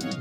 Well, 0.00 0.12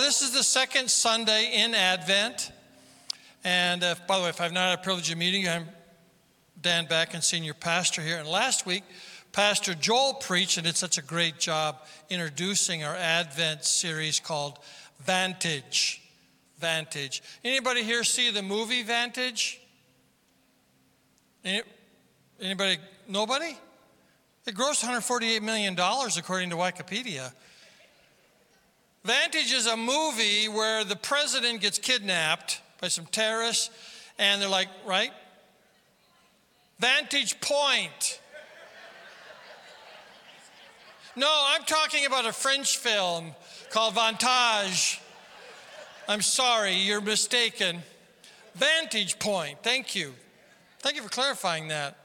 this 0.00 0.22
is 0.22 0.32
the 0.32 0.42
second 0.42 0.90
Sunday 0.90 1.52
in 1.54 1.74
Advent. 1.74 2.52
And 3.44 3.84
uh, 3.84 3.96
by 4.06 4.16
the 4.16 4.24
way, 4.24 4.30
if 4.30 4.40
I've 4.40 4.52
not 4.52 4.70
had 4.70 4.78
a 4.78 4.82
privilege 4.82 5.10
of 5.10 5.18
meeting 5.18 5.42
you, 5.42 5.50
I'm 5.50 5.68
Dan 6.60 6.86
Beck 6.86 7.12
and 7.12 7.22
senior 7.22 7.52
pastor 7.52 8.00
here. 8.00 8.16
And 8.16 8.28
last 8.28 8.64
week, 8.64 8.84
Pastor 9.32 9.74
Joel 9.74 10.14
preached 10.14 10.56
and 10.56 10.66
did 10.66 10.76
such 10.76 10.98
a 10.98 11.02
great 11.02 11.38
job 11.38 11.76
introducing 12.10 12.84
our 12.84 12.96
Advent 12.96 13.64
series 13.64 14.20
called 14.20 14.58
Vantage. 15.00 16.02
Vantage. 16.58 17.22
Anybody 17.44 17.82
here 17.84 18.04
see 18.04 18.30
the 18.30 18.42
movie 18.42 18.82
Vantage? 18.82 19.60
Any, 21.44 21.62
anybody? 22.40 22.78
Nobody? 23.08 23.56
It 24.46 24.54
grossed 24.54 24.84
$148 24.84 25.42
million 25.42 25.78
according 25.78 26.50
to 26.50 26.56
Wikipedia. 26.56 27.32
Vantage 29.04 29.52
is 29.52 29.66
a 29.66 29.76
movie 29.76 30.48
where 30.48 30.84
the 30.84 30.96
president 30.96 31.60
gets 31.60 31.78
kidnapped 31.78 32.60
by 32.80 32.88
some 32.88 33.06
terrorists, 33.06 33.70
and 34.18 34.42
they're 34.42 34.48
like, 34.48 34.68
right? 34.84 35.12
Vantage 36.80 37.40
Point. 37.40 38.20
No, 41.18 41.46
I'm 41.48 41.64
talking 41.64 42.06
about 42.06 42.26
a 42.26 42.32
French 42.32 42.76
film 42.76 43.34
called 43.70 43.96
Vantage. 43.96 45.00
I'm 46.06 46.22
sorry, 46.22 46.74
you're 46.74 47.00
mistaken. 47.00 47.82
Vantage 48.54 49.18
Point. 49.18 49.58
Thank 49.64 49.96
you. 49.96 50.14
Thank 50.78 50.94
you 50.94 51.02
for 51.02 51.08
clarifying 51.08 51.66
that. 51.68 51.98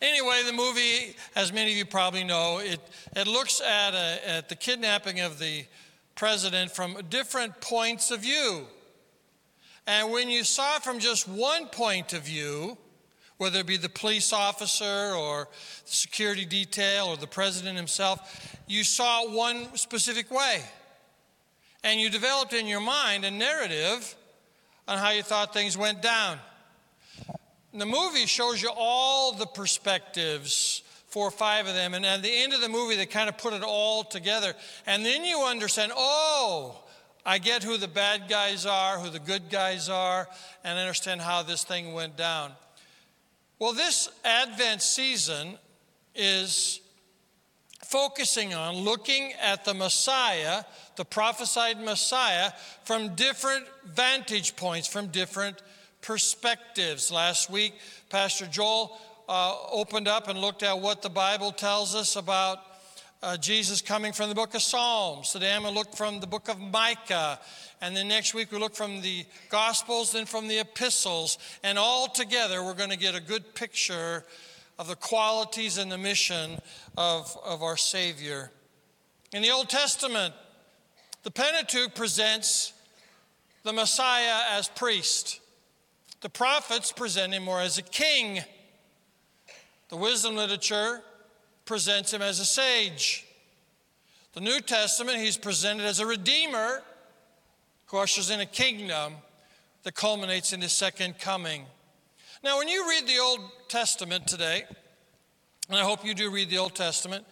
Anyway, 0.00 0.40
the 0.46 0.54
movie, 0.54 1.14
as 1.36 1.52
many 1.52 1.72
of 1.72 1.76
you 1.76 1.84
probably 1.84 2.24
know, 2.24 2.60
it, 2.60 2.80
it 3.14 3.26
looks 3.26 3.60
at, 3.60 3.92
a, 3.92 4.26
at 4.26 4.48
the 4.48 4.56
kidnapping 4.56 5.20
of 5.20 5.38
the 5.38 5.66
president 6.14 6.70
from 6.70 6.96
different 7.10 7.60
points 7.60 8.10
of 8.10 8.20
view. 8.20 8.62
And 9.86 10.10
when 10.10 10.30
you 10.30 10.44
saw 10.44 10.76
it 10.76 10.82
from 10.82 10.98
just 10.98 11.28
one 11.28 11.66
point 11.66 12.14
of 12.14 12.22
view, 12.22 12.78
whether 13.40 13.60
it 13.60 13.66
be 13.66 13.78
the 13.78 13.88
police 13.88 14.34
officer 14.34 15.14
or 15.16 15.48
the 15.86 15.90
security 15.90 16.44
detail 16.44 17.06
or 17.06 17.16
the 17.16 17.26
president 17.26 17.74
himself, 17.74 18.54
you 18.66 18.84
saw 18.84 19.26
one 19.34 19.74
specific 19.78 20.30
way. 20.30 20.60
And 21.82 21.98
you 21.98 22.10
developed 22.10 22.52
in 22.52 22.66
your 22.66 22.82
mind 22.82 23.24
a 23.24 23.30
narrative 23.30 24.14
on 24.86 24.98
how 24.98 25.12
you 25.12 25.22
thought 25.22 25.54
things 25.54 25.74
went 25.74 26.02
down. 26.02 26.38
The 27.72 27.86
movie 27.86 28.26
shows 28.26 28.60
you 28.60 28.68
all 28.76 29.32
the 29.32 29.46
perspectives, 29.46 30.82
four 31.06 31.28
or 31.28 31.30
five 31.30 31.66
of 31.66 31.72
them, 31.72 31.94
and 31.94 32.04
at 32.04 32.20
the 32.20 32.30
end 32.30 32.52
of 32.52 32.60
the 32.60 32.68
movie, 32.68 32.96
they 32.96 33.06
kind 33.06 33.30
of 33.30 33.38
put 33.38 33.54
it 33.54 33.62
all 33.62 34.04
together. 34.04 34.52
And 34.86 35.02
then 35.02 35.24
you 35.24 35.44
understand, 35.46 35.92
oh, 35.96 36.78
I 37.24 37.38
get 37.38 37.62
who 37.62 37.78
the 37.78 37.88
bad 37.88 38.28
guys 38.28 38.66
are, 38.66 38.98
who 38.98 39.08
the 39.08 39.18
good 39.18 39.48
guys 39.48 39.88
are, 39.88 40.28
and 40.62 40.78
understand 40.78 41.22
how 41.22 41.42
this 41.42 41.64
thing 41.64 41.94
went 41.94 42.18
down. 42.18 42.52
Well, 43.60 43.74
this 43.74 44.08
Advent 44.24 44.80
season 44.80 45.58
is 46.14 46.80
focusing 47.84 48.54
on 48.54 48.74
looking 48.74 49.34
at 49.34 49.66
the 49.66 49.74
Messiah, 49.74 50.64
the 50.96 51.04
prophesied 51.04 51.78
Messiah, 51.78 52.52
from 52.84 53.14
different 53.16 53.66
vantage 53.84 54.56
points, 54.56 54.88
from 54.88 55.08
different 55.08 55.60
perspectives. 56.00 57.12
Last 57.12 57.50
week, 57.50 57.74
Pastor 58.08 58.46
Joel 58.46 58.98
uh, 59.28 59.54
opened 59.70 60.08
up 60.08 60.28
and 60.28 60.38
looked 60.38 60.62
at 60.62 60.80
what 60.80 61.02
the 61.02 61.10
Bible 61.10 61.52
tells 61.52 61.94
us 61.94 62.16
about 62.16 62.60
uh, 63.22 63.36
Jesus 63.36 63.82
coming 63.82 64.12
from 64.12 64.28
the 64.28 64.34
book 64.34 64.54
of 64.54 64.62
Psalms. 64.62 65.32
Today 65.32 65.54
I'm 65.54 65.62
going 65.62 65.74
to 65.74 65.78
look 65.78 65.94
from 65.94 66.20
the 66.20 66.26
book 66.26 66.48
of 66.48 66.58
Micah. 66.58 67.38
And 67.80 67.94
then 67.94 68.08
next 68.08 68.34
week 68.34 68.50
we 68.50 68.58
look 68.58 68.74
from 68.74 69.02
the 69.02 69.26
Gospels, 69.50 70.12
then 70.12 70.24
from 70.24 70.48
the 70.48 70.60
epistles. 70.60 71.38
And 71.62 71.78
all 71.78 72.08
together 72.08 72.64
we're 72.64 72.74
going 72.74 72.90
to 72.90 72.96
get 72.96 73.14
a 73.14 73.20
good 73.20 73.54
picture 73.54 74.24
of 74.78 74.88
the 74.88 74.96
qualities 74.96 75.76
and 75.76 75.92
the 75.92 75.98
mission 75.98 76.58
of, 76.96 77.36
of 77.44 77.62
our 77.62 77.76
Savior. 77.76 78.50
In 79.34 79.42
the 79.42 79.50
Old 79.50 79.68
Testament, 79.68 80.34
the 81.22 81.30
Pentateuch 81.30 81.94
presents 81.94 82.72
the 83.62 83.72
Messiah 83.72 84.56
as 84.58 84.68
priest. 84.68 85.40
The 86.22 86.30
prophets 86.30 86.92
present 86.92 87.34
him 87.34 87.44
more 87.44 87.60
as 87.60 87.76
a 87.76 87.82
king. 87.82 88.40
The 89.90 89.96
wisdom 89.96 90.36
literature 90.36 91.02
presents 91.70 92.12
him 92.12 92.20
as 92.20 92.40
a 92.40 92.44
sage. 92.44 93.24
The 94.32 94.40
New 94.40 94.60
Testament, 94.60 95.18
he's 95.18 95.36
presented 95.36 95.86
as 95.86 96.00
a 96.00 96.04
redeemer 96.04 96.82
who 97.86 97.98
ushers 97.98 98.28
in 98.28 98.40
a 98.40 98.46
kingdom 98.46 99.12
that 99.84 99.94
culminates 99.94 100.52
in 100.52 100.60
his 100.60 100.72
second 100.72 101.20
coming. 101.20 101.66
Now, 102.42 102.58
when 102.58 102.66
you 102.66 102.88
read 102.88 103.06
the 103.06 103.18
Old 103.18 103.38
Testament 103.68 104.26
today, 104.26 104.64
and 105.68 105.78
I 105.78 105.82
hope 105.82 106.04
you 106.04 106.12
do 106.12 106.32
read 106.32 106.50
the 106.50 106.58
Old 106.58 106.74
Testament, 106.74 107.24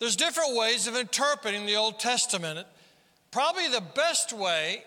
there's 0.00 0.16
different 0.16 0.56
ways 0.56 0.88
of 0.88 0.96
interpreting 0.96 1.64
the 1.64 1.76
Old 1.76 2.00
Testament. 2.00 2.66
Probably 3.30 3.68
the 3.68 3.84
best 3.94 4.32
way 4.32 4.82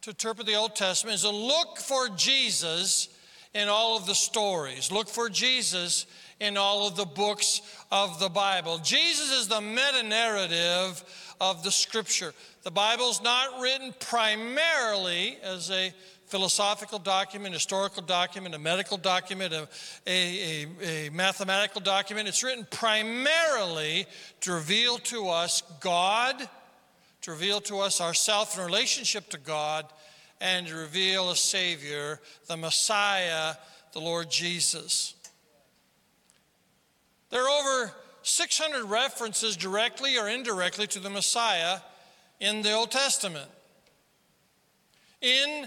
to 0.00 0.10
interpret 0.10 0.46
the 0.46 0.54
Old 0.54 0.74
Testament 0.74 1.16
is 1.16 1.20
to 1.20 1.28
look 1.28 1.76
for 1.76 2.08
Jesus 2.16 3.10
in 3.52 3.68
all 3.68 3.94
of 3.94 4.06
the 4.06 4.14
stories. 4.14 4.90
Look 4.90 5.08
for 5.08 5.28
Jesus 5.28 6.06
in 6.40 6.56
all 6.56 6.86
of 6.86 6.96
the 6.96 7.06
books 7.06 7.62
of 7.90 8.18
the 8.18 8.28
Bible. 8.28 8.78
Jesus 8.78 9.32
is 9.32 9.48
the 9.48 9.60
meta 9.60 10.02
narrative 10.02 11.04
of 11.40 11.62
the 11.62 11.70
scripture. 11.70 12.34
The 12.62 12.70
Bible's 12.70 13.22
not 13.22 13.60
written 13.60 13.94
primarily 14.00 15.38
as 15.42 15.70
a 15.70 15.92
philosophical 16.26 16.98
document, 16.98 17.54
historical 17.54 18.02
document, 18.02 18.54
a 18.54 18.58
medical 18.58 18.96
document, 18.96 19.54
a, 19.54 19.68
a, 20.06 20.66
a, 20.82 21.06
a, 21.06 21.10
mathematical 21.10 21.80
document. 21.80 22.26
It's 22.26 22.42
written 22.42 22.66
primarily 22.70 24.06
to 24.40 24.52
reveal 24.52 24.98
to 24.98 25.28
us 25.28 25.62
God, 25.80 26.48
to 27.22 27.30
reveal 27.30 27.60
to 27.62 27.78
us 27.78 28.00
ourself 28.00 28.58
in 28.58 28.64
relationship 28.64 29.28
to 29.30 29.38
God, 29.38 29.86
and 30.40 30.66
to 30.66 30.74
reveal 30.74 31.30
a 31.30 31.36
Savior, 31.36 32.20
the 32.48 32.56
Messiah, 32.56 33.54
the 33.92 34.00
Lord 34.00 34.30
Jesus. 34.30 35.14
There 37.30 37.42
are 37.42 37.48
over 37.48 37.92
600 38.36 38.84
references 38.84 39.56
directly 39.56 40.18
or 40.18 40.28
indirectly 40.28 40.86
to 40.88 41.00
the 41.00 41.08
Messiah 41.08 41.78
in 42.38 42.60
the 42.60 42.70
Old 42.72 42.90
Testament. 42.90 43.50
In 45.22 45.66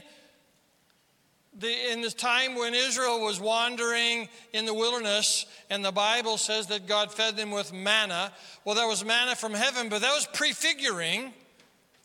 the, 1.58 1.92
in 1.92 2.02
the 2.02 2.12
time 2.12 2.54
when 2.54 2.76
Israel 2.76 3.22
was 3.22 3.40
wandering 3.40 4.30
in 4.54 4.66
the 4.66 4.74
wilderness, 4.76 5.48
and 5.72 5.84
the 5.84 5.92
Bible 5.92 6.38
says 6.38 6.68
that 6.68 6.86
God 6.86 7.12
fed 7.12 7.36
them 7.36 7.50
with 7.50 7.74
manna. 7.74 8.32
Well, 8.64 8.76
that 8.76 8.86
was 8.86 9.04
manna 9.04 9.36
from 9.36 9.56
heaven, 9.56 9.90
but 9.90 10.02
that 10.02 10.14
was 10.14 10.28
prefiguring 10.32 11.34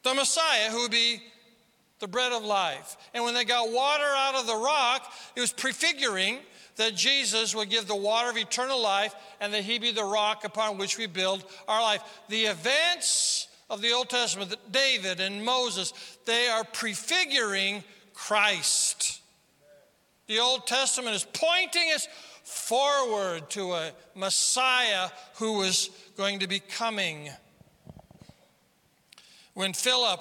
the 0.03 0.15
Messiah 0.15 0.71
who 0.71 0.81
would 0.81 0.91
be 0.91 1.21
the 1.99 2.09
bread 2.09 2.33
of 2.33 2.43
life. 2.43 2.97
And 3.13 3.23
when 3.23 3.35
they 3.35 3.45
got 3.45 3.71
water 3.71 4.03
out 4.03 4.35
of 4.35 4.47
the 4.47 4.57
rock, 4.57 5.13
it 5.37 5.43
was 5.43 5.53
prefiguring 5.53 6.39
that 6.77 6.95
Jesus 6.95 7.55
would 7.55 7.71
give 7.71 7.87
the 7.87 7.97
water 7.97 8.31
of 8.31 8.37
eternal 8.37 8.81
life 8.81 9.15
and 9.41 9.53
that 9.53 9.65
he 9.65 9.79
be 9.79 9.93
the 9.93 10.05
rock 10.05 10.45
upon 10.45 10.79
which 10.79 10.99
we 10.99 11.07
build 11.07 11.45
our 11.69 11.81
life. 11.81 12.03
The 12.29 12.47
events 12.47 13.49
of 13.71 13.81
the 13.81 13.93
Old 13.93 14.11
Testament, 14.11 14.55
David 14.71 15.21
and 15.21 15.45
Moses, 15.45 15.93
they 16.25 16.49
are 16.49 16.65
prefiguring 16.65 17.85
Christ. 18.13 19.21
The 20.27 20.41
Old 20.41 20.67
Testament 20.67 21.15
is 21.15 21.27
pointing 21.33 21.91
us 21.95 22.09
forward 22.43 23.49
to 23.51 23.73
a 23.73 23.93
Messiah 24.15 25.09
who 25.37 25.59
was 25.59 25.91
going 26.17 26.41
to 26.41 26.47
be 26.47 26.61
coming. 26.61 27.31
When 29.55 29.73
Philip 29.73 30.21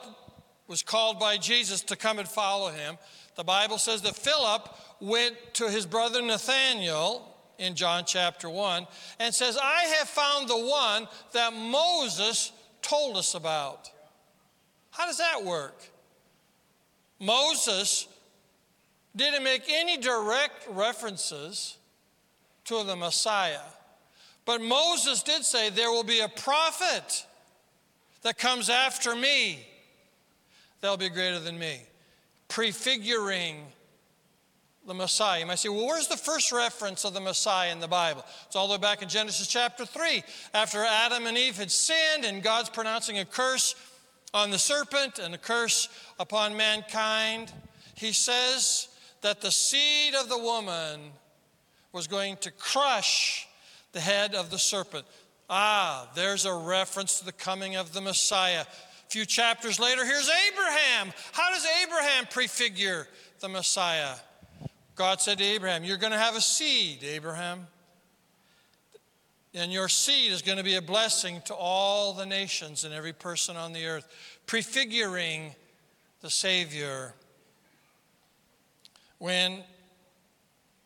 was 0.68 0.82
called 0.82 1.20
by 1.20 1.38
Jesus 1.38 1.82
to 1.82 1.96
come 1.96 2.20
and 2.20 2.28
follow 2.28 2.70
him. 2.70 2.98
The 3.36 3.44
Bible 3.44 3.78
says 3.78 4.02
that 4.04 4.16
Philip 4.16 4.70
went 5.04 5.36
to 5.56 5.70
his 5.70 5.86
brother 5.86 6.22
Nathanael 6.22 7.30
in 7.60 7.76
John 7.76 8.04
chapter 8.06 8.50
1 8.50 8.88
and 9.20 9.36
says, 9.36 9.58
I 9.62 9.84
have 10.00 10.08
found 10.08 10.48
the 10.48 10.58
one 10.58 11.08
that 11.34 11.54
Moses 11.54 12.52
told 12.82 13.18
us 13.18 13.36
about. 13.36 13.92
How 14.92 15.06
does 15.06 15.18
that 15.18 15.44
work? 15.44 15.76
Moses 17.20 18.08
didn't 19.16 19.44
make 19.44 19.64
any 19.70 19.98
direct 19.98 20.68
references 20.70 21.78
to 22.66 22.84
the 22.84 22.96
Messiah. 22.96 23.60
But 24.46 24.62
Moses 24.62 25.22
did 25.22 25.44
say 25.44 25.70
there 25.70 25.92
will 25.92 26.04
be 26.04 26.22
a 26.22 26.30
prophet 26.30 27.26
that 28.24 28.38
comes 28.38 28.70
after 28.70 29.16
me, 29.16 29.68
they'll 30.80 30.98
be 30.98 31.10
greater 31.10 31.40
than 31.40 31.60
me. 31.60 31.82
Prefiguring 32.48 33.66
the 34.86 34.94
Messiah. 34.94 35.40
You 35.40 35.46
might 35.46 35.60
say, 35.60 35.70
well, 35.70 35.88
where's 35.88 36.08
the 36.08 36.18
first 36.18 36.52
reference 36.52 37.06
of 37.06 37.14
the 37.14 37.22
Messiah 37.22 37.72
in 37.72 37.80
the 37.80 37.88
Bible? 37.88 38.24
It's 38.46 38.56
all 38.56 38.68
the 38.68 38.74
way 38.74 38.80
back 38.80 39.02
in 39.02 39.10
Genesis 39.10 39.48
chapter 39.48 39.86
3. 39.86 40.24
After 40.54 40.84
Adam 40.84 41.26
and 41.26 41.38
Eve 41.38 41.58
had 41.58 41.72
sinned, 41.72 42.26
and 42.26 42.44
God's 42.44 42.70
pronouncing 42.70 43.20
a 43.20 43.26
curse 43.26 43.76
on 44.34 44.52
the 44.52 44.60
serpent 44.60 45.20
and 45.20 45.34
a 45.34 45.38
curse 45.38 45.88
upon 46.20 46.58
mankind, 46.58 47.52
he 47.96 48.12
says 48.12 48.90
that 49.22 49.42
the 49.42 49.52
seed 49.52 50.16
of 50.16 50.28
the 50.28 50.38
woman 50.38 51.00
was 51.94 52.08
going 52.08 52.36
to 52.38 52.52
crush 52.52 53.48
the 53.94 54.00
head 54.00 54.36
of 54.36 54.50
the 54.50 54.58
serpent. 54.58 55.06
Ah, 55.50 56.10
there's 56.16 56.46
a 56.46 56.54
reference 56.54 57.20
to 57.20 57.26
the 57.26 57.32
coming 57.32 57.76
of 57.76 57.94
the 57.94 58.02
Messiah. 58.02 58.62
A 58.62 59.10
few 59.10 59.26
chapters 59.26 59.80
later, 59.80 60.04
here's 60.04 60.30
Abraham. 60.52 61.14
How 61.32 61.52
does 61.52 61.66
Abraham 61.84 62.26
prefigure 62.26 63.08
the 63.40 63.50
Messiah? 63.50 64.16
God 64.96 65.22
said 65.22 65.40
to 65.40 65.44
Abraham, 65.44 65.84
You're 65.84 65.98
going 65.98 66.14
to 66.14 66.20
have 66.20 66.36
a 66.36 66.42
seed, 66.42 67.04
Abraham. 67.04 67.68
And 69.56 69.72
your 69.72 69.88
seed 69.88 70.32
is 70.32 70.42
going 70.42 70.58
to 70.58 70.64
be 70.64 70.76
a 70.76 70.82
blessing 70.82 71.42
to 71.46 71.54
all 71.54 72.14
the 72.14 72.26
nations 72.26 72.86
and 72.86 72.94
every 72.94 73.14
person 73.14 73.56
on 73.56 73.72
the 73.72 73.86
earth, 73.86 74.08
prefiguring 74.48 75.54
the 76.22 76.30
Savior. 76.30 77.14
When 79.20 79.64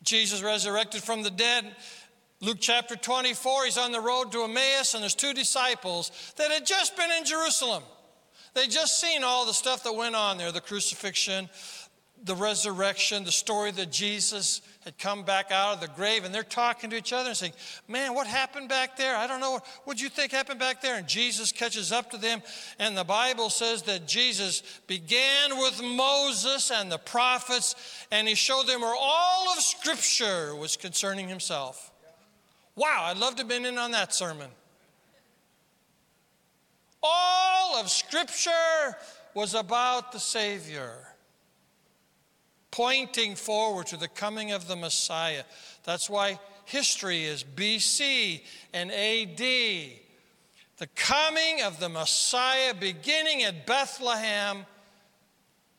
Jesus 0.02 0.42
resurrected 0.42 1.02
from 1.02 1.22
the 1.22 1.30
dead, 1.30 1.64
Luke 2.40 2.58
chapter 2.60 2.94
24, 2.94 3.64
he's 3.64 3.78
on 3.78 3.90
the 3.90 4.00
road 4.00 4.32
to 4.32 4.44
Emmaus, 4.44 4.94
and 4.94 5.02
there's 5.02 5.14
two 5.14 5.32
disciples 5.32 6.12
that 6.36 6.50
had 6.50 6.66
just 6.66 6.96
been 6.96 7.10
in 7.10 7.24
Jerusalem. 7.24 7.82
They'd 8.54 8.70
just 8.70 9.00
seen 9.00 9.24
all 9.24 9.46
the 9.46 9.54
stuff 9.54 9.82
that 9.84 9.92
went 9.92 10.14
on 10.14 10.38
there 10.38 10.52
the 10.52 10.60
crucifixion, 10.60 11.48
the 12.24 12.34
resurrection, 12.34 13.24
the 13.24 13.32
story 13.32 13.70
that 13.72 13.90
Jesus 13.90 14.60
had 14.84 14.98
come 14.98 15.22
back 15.22 15.50
out 15.50 15.74
of 15.74 15.80
the 15.80 15.88
grave, 15.88 16.24
and 16.24 16.34
they're 16.34 16.42
talking 16.42 16.90
to 16.90 16.96
each 16.96 17.12
other 17.12 17.28
and 17.28 17.36
saying, 17.36 17.52
Man, 17.88 18.14
what 18.14 18.26
happened 18.26 18.68
back 18.68 18.96
there? 18.96 19.16
I 19.16 19.26
don't 19.26 19.40
know. 19.40 19.60
What 19.84 19.98
do 19.98 20.04
you 20.04 20.08
think 20.08 20.32
happened 20.32 20.60
back 20.60 20.80
there? 20.80 20.96
And 20.96 21.06
Jesus 21.06 21.52
catches 21.52 21.92
up 21.92 22.10
to 22.10 22.16
them, 22.16 22.42
and 22.78 22.96
the 22.96 23.04
Bible 23.04 23.50
says 23.50 23.82
that 23.82 24.06
Jesus 24.06 24.62
began 24.86 25.58
with 25.58 25.82
Moses 25.82 26.70
and 26.70 26.90
the 26.90 26.98
prophets, 26.98 27.74
and 28.10 28.28
he 28.28 28.34
showed 28.34 28.66
them 28.66 28.80
where 28.80 28.96
all 28.98 29.52
of 29.52 29.58
Scripture 29.58 30.54
was 30.54 30.76
concerning 30.76 31.28
himself. 31.28 31.90
Wow, 32.76 33.04
I'd 33.06 33.18
love 33.18 33.34
to 33.36 33.42
have 33.42 33.48
been 33.48 33.64
in 33.64 33.78
on 33.78 33.90
that 33.90 34.14
sermon. 34.14 34.50
All 37.02 37.76
of 37.80 37.90
Scripture 37.90 38.96
was 39.34 39.54
about 39.54 40.12
the 40.12 40.20
Savior 40.20 41.07
pointing 42.78 43.34
forward 43.34 43.88
to 43.88 43.96
the 43.96 44.06
coming 44.06 44.52
of 44.52 44.68
the 44.68 44.76
Messiah. 44.76 45.42
That's 45.82 46.08
why 46.08 46.38
history 46.64 47.24
is 47.24 47.42
BC 47.42 48.40
and 48.72 48.92
AD. 48.92 49.38
The 50.76 50.86
coming 50.94 51.62
of 51.64 51.80
the 51.80 51.88
Messiah 51.88 52.72
beginning 52.74 53.42
at 53.42 53.66
Bethlehem, 53.66 54.64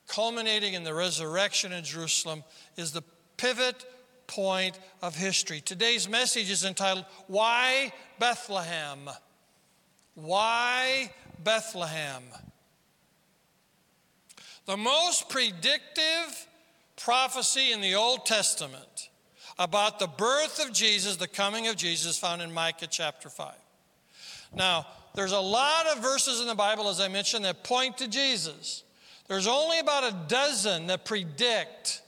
culminating 0.10 0.74
in 0.74 0.84
the 0.84 0.94
resurrection 0.94 1.72
in 1.72 1.86
Jerusalem, 1.86 2.44
is 2.76 2.92
the 2.92 3.04
pivot 3.38 3.86
point 4.28 4.78
of 5.02 5.16
history. 5.16 5.62
Today's 5.62 6.10
message 6.10 6.52
is 6.52 6.66
entitled, 6.66 7.06
Why 7.28 7.94
Bethlehem? 8.20 9.10
Why 10.16 11.14
Bethlehem? 11.42 12.24
The 14.66 14.76
most 14.76 15.30
predictive 15.30 16.48
prophecy 17.00 17.72
in 17.72 17.82
the 17.82 17.96
Old 17.96 18.26
Testament 18.26 19.10
about 19.58 20.00
the 20.00 20.08
birth 20.08 20.64
of 20.66 20.74
Jesus, 20.74 21.18
the 21.18 21.28
coming 21.28 21.68
of 21.68 21.76
Jesus, 21.76 22.18
found 22.18 22.42
in 22.42 22.54
Micah 22.54 22.88
chapter 22.88 23.30
5. 23.30 23.54
Now, 24.56 24.88
there's 25.16 25.32
a 25.32 25.40
lot 25.40 25.88
of 25.88 26.02
verses 26.02 26.40
in 26.42 26.48
the 26.48 26.56
Bible, 26.56 26.88
as 26.88 27.02
I 27.02 27.08
mentioned, 27.08 27.46
that 27.46 27.64
point 27.64 27.98
to 27.98 28.08
Jesus. 28.08 28.84
There's 29.28 29.48
only 29.48 29.80
about 29.80 30.04
a 30.04 30.16
dozen 30.28 30.88
that 30.88 31.06
predict 31.06 32.02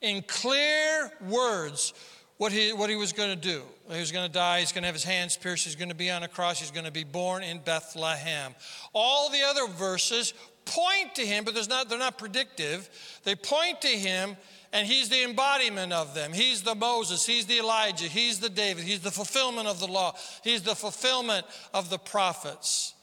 in 0.00 0.22
clear 0.22 1.10
words 1.28 1.92
what 2.38 2.52
he, 2.52 2.72
what 2.72 2.90
he 2.90 2.96
was 2.96 3.12
going 3.12 3.30
to 3.30 3.36
do. 3.36 3.62
He 3.90 3.98
was 3.98 4.12
going 4.12 4.26
to 4.26 4.32
die, 4.32 4.60
he's 4.60 4.72
going 4.72 4.82
to 4.82 4.86
have 4.86 4.94
his 4.94 5.04
hands 5.04 5.36
pierced, 5.36 5.64
he's 5.64 5.76
going 5.76 5.88
to 5.88 5.94
be 5.94 6.10
on 6.10 6.22
a 6.22 6.28
cross, 6.28 6.58
he's 6.58 6.70
going 6.70 6.86
to 6.86 6.92
be 6.92 7.04
born 7.04 7.42
in 7.42 7.58
Bethlehem. 7.58 8.54
All 8.92 9.30
the 9.30 9.42
other 9.42 9.66
verses 9.72 10.34
point 10.66 11.14
to 11.14 11.22
him, 11.22 11.44
but 11.44 11.54
not, 11.68 11.88
they're 11.88 11.98
not 11.98 12.18
predictive. 12.18 12.90
They 13.24 13.34
point 13.34 13.80
to 13.80 13.88
him, 13.88 14.36
and 14.72 14.86
he's 14.86 15.08
the 15.08 15.24
embodiment 15.24 15.92
of 15.92 16.14
them. 16.14 16.32
He's 16.32 16.62
the 16.62 16.74
Moses, 16.74 17.24
he's 17.24 17.46
the 17.46 17.58
Elijah, 17.58 18.04
he's 18.04 18.40
the 18.40 18.50
David, 18.50 18.84
he's 18.84 19.00
the 19.00 19.10
fulfillment 19.10 19.66
of 19.68 19.80
the 19.80 19.86
law, 19.86 20.14
he's 20.44 20.62
the 20.62 20.74
fulfillment 20.74 21.46
of 21.72 21.88
the 21.88 21.98
prophets. 21.98 22.94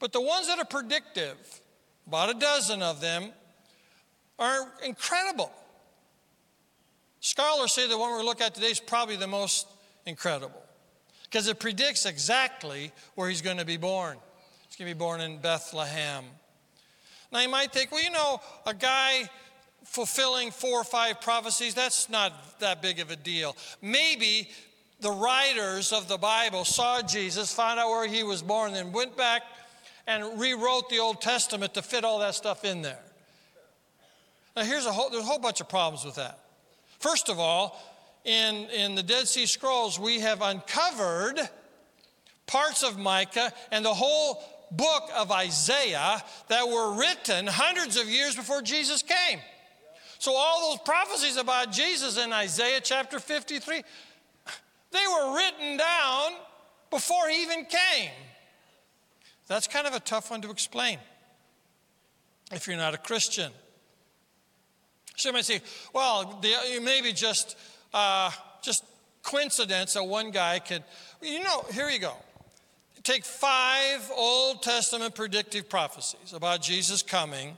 But 0.00 0.12
the 0.12 0.20
ones 0.20 0.48
that 0.48 0.58
are 0.58 0.64
predictive, 0.64 1.36
about 2.06 2.30
a 2.30 2.38
dozen 2.38 2.82
of 2.82 3.00
them, 3.00 3.30
are 4.38 4.72
incredible. 4.84 5.52
Scholars 7.20 7.72
say 7.72 7.86
the 7.86 7.98
one 7.98 8.10
we're 8.10 8.24
looking 8.24 8.46
at 8.46 8.54
today 8.54 8.68
is 8.68 8.80
probably 8.80 9.16
the 9.16 9.26
most 9.26 9.68
incredible 10.06 10.62
because 11.24 11.46
it 11.46 11.60
predicts 11.60 12.06
exactly 12.06 12.90
where 13.14 13.28
he's 13.28 13.42
going 13.42 13.58
to 13.58 13.64
be 13.64 13.76
born. 13.76 14.16
He's 14.66 14.76
going 14.76 14.88
to 14.88 14.94
be 14.94 14.98
born 14.98 15.20
in 15.20 15.38
Bethlehem. 15.38 16.24
Now 17.32 17.40
you 17.40 17.48
might 17.48 17.72
think, 17.72 17.92
well, 17.92 18.02
you 18.02 18.10
know, 18.10 18.40
a 18.66 18.74
guy 18.74 19.28
fulfilling 19.84 20.50
four 20.50 20.80
or 20.80 20.84
five 20.84 21.20
prophecies, 21.20 21.74
that's 21.74 22.08
not 22.08 22.58
that 22.60 22.82
big 22.82 23.00
of 23.00 23.10
a 23.10 23.16
deal. 23.16 23.56
Maybe 23.80 24.48
the 25.00 25.10
writers 25.10 25.92
of 25.92 26.08
the 26.08 26.18
Bible 26.18 26.64
saw 26.64 27.02
Jesus, 27.02 27.52
found 27.52 27.80
out 27.80 27.88
where 27.88 28.06
he 28.06 28.22
was 28.22 28.42
born, 28.42 28.72
then 28.72 28.92
went 28.92 29.16
back 29.16 29.42
and 30.06 30.40
rewrote 30.40 30.90
the 30.90 30.98
Old 30.98 31.20
Testament 31.20 31.74
to 31.74 31.82
fit 31.82 32.04
all 32.04 32.18
that 32.18 32.34
stuff 32.34 32.64
in 32.64 32.82
there. 32.82 33.00
Now, 34.56 34.62
here's 34.62 34.86
a 34.86 34.92
whole, 34.92 35.10
there's 35.10 35.22
a 35.22 35.26
whole 35.26 35.38
bunch 35.38 35.60
of 35.60 35.68
problems 35.68 36.04
with 36.04 36.16
that. 36.16 36.38
First 36.98 37.28
of 37.28 37.38
all, 37.38 37.80
in, 38.24 38.66
in 38.70 38.94
the 38.94 39.02
Dead 39.02 39.26
Sea 39.26 39.46
Scrolls, 39.46 39.98
we 39.98 40.20
have 40.20 40.42
uncovered 40.42 41.40
parts 42.46 42.82
of 42.82 42.98
Micah 42.98 43.52
and 43.70 43.84
the 43.84 43.94
whole 43.94 44.42
book 44.70 45.10
of 45.16 45.30
Isaiah 45.30 46.22
that 46.48 46.68
were 46.68 46.98
written 46.98 47.46
hundreds 47.46 47.96
of 47.96 48.08
years 48.08 48.36
before 48.36 48.62
Jesus 48.62 49.02
came. 49.02 49.40
So, 50.18 50.34
all 50.34 50.70
those 50.70 50.80
prophecies 50.84 51.36
about 51.36 51.72
Jesus 51.72 52.18
in 52.18 52.32
Isaiah 52.32 52.80
chapter 52.82 53.18
53, 53.18 53.82
they 54.90 54.98
were 54.98 55.36
written 55.36 55.76
down 55.78 56.32
before 56.90 57.28
he 57.28 57.42
even 57.42 57.64
came. 57.64 58.10
That's 59.46 59.66
kind 59.66 59.86
of 59.86 59.94
a 59.94 60.00
tough 60.00 60.30
one 60.30 60.42
to 60.42 60.50
explain 60.50 60.98
if 62.52 62.66
you're 62.66 62.76
not 62.76 62.94
a 62.94 62.98
Christian. 62.98 63.50
So 65.16 65.30
you 65.30 65.32
might 65.32 65.44
say, 65.44 65.60
well, 65.94 66.40
maybe 66.82 67.12
just, 67.12 67.56
uh, 67.92 68.30
just 68.62 68.84
coincidence 69.22 69.94
that 69.94 70.04
one 70.04 70.30
guy 70.30 70.58
could, 70.58 70.84
you 71.20 71.42
know, 71.42 71.64
here 71.72 71.88
you 71.88 71.98
go 71.98 72.14
take 73.02 73.24
five 73.24 74.10
Old 74.14 74.62
Testament 74.62 75.14
predictive 75.14 75.68
prophecies 75.68 76.32
about 76.32 76.62
Jesus 76.62 77.02
coming, 77.02 77.56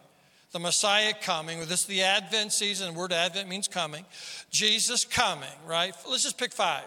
the 0.52 0.58
Messiah 0.58 1.12
coming. 1.20 1.60
This 1.60 1.82
is 1.82 1.86
the 1.86 2.02
Advent 2.02 2.52
season. 2.52 2.92
The 2.92 2.98
word 2.98 3.12
Advent 3.12 3.48
means 3.48 3.68
coming. 3.68 4.04
Jesus 4.50 5.04
coming, 5.04 5.48
right? 5.66 5.94
Let's 6.08 6.22
just 6.22 6.38
pick 6.38 6.52
five. 6.52 6.84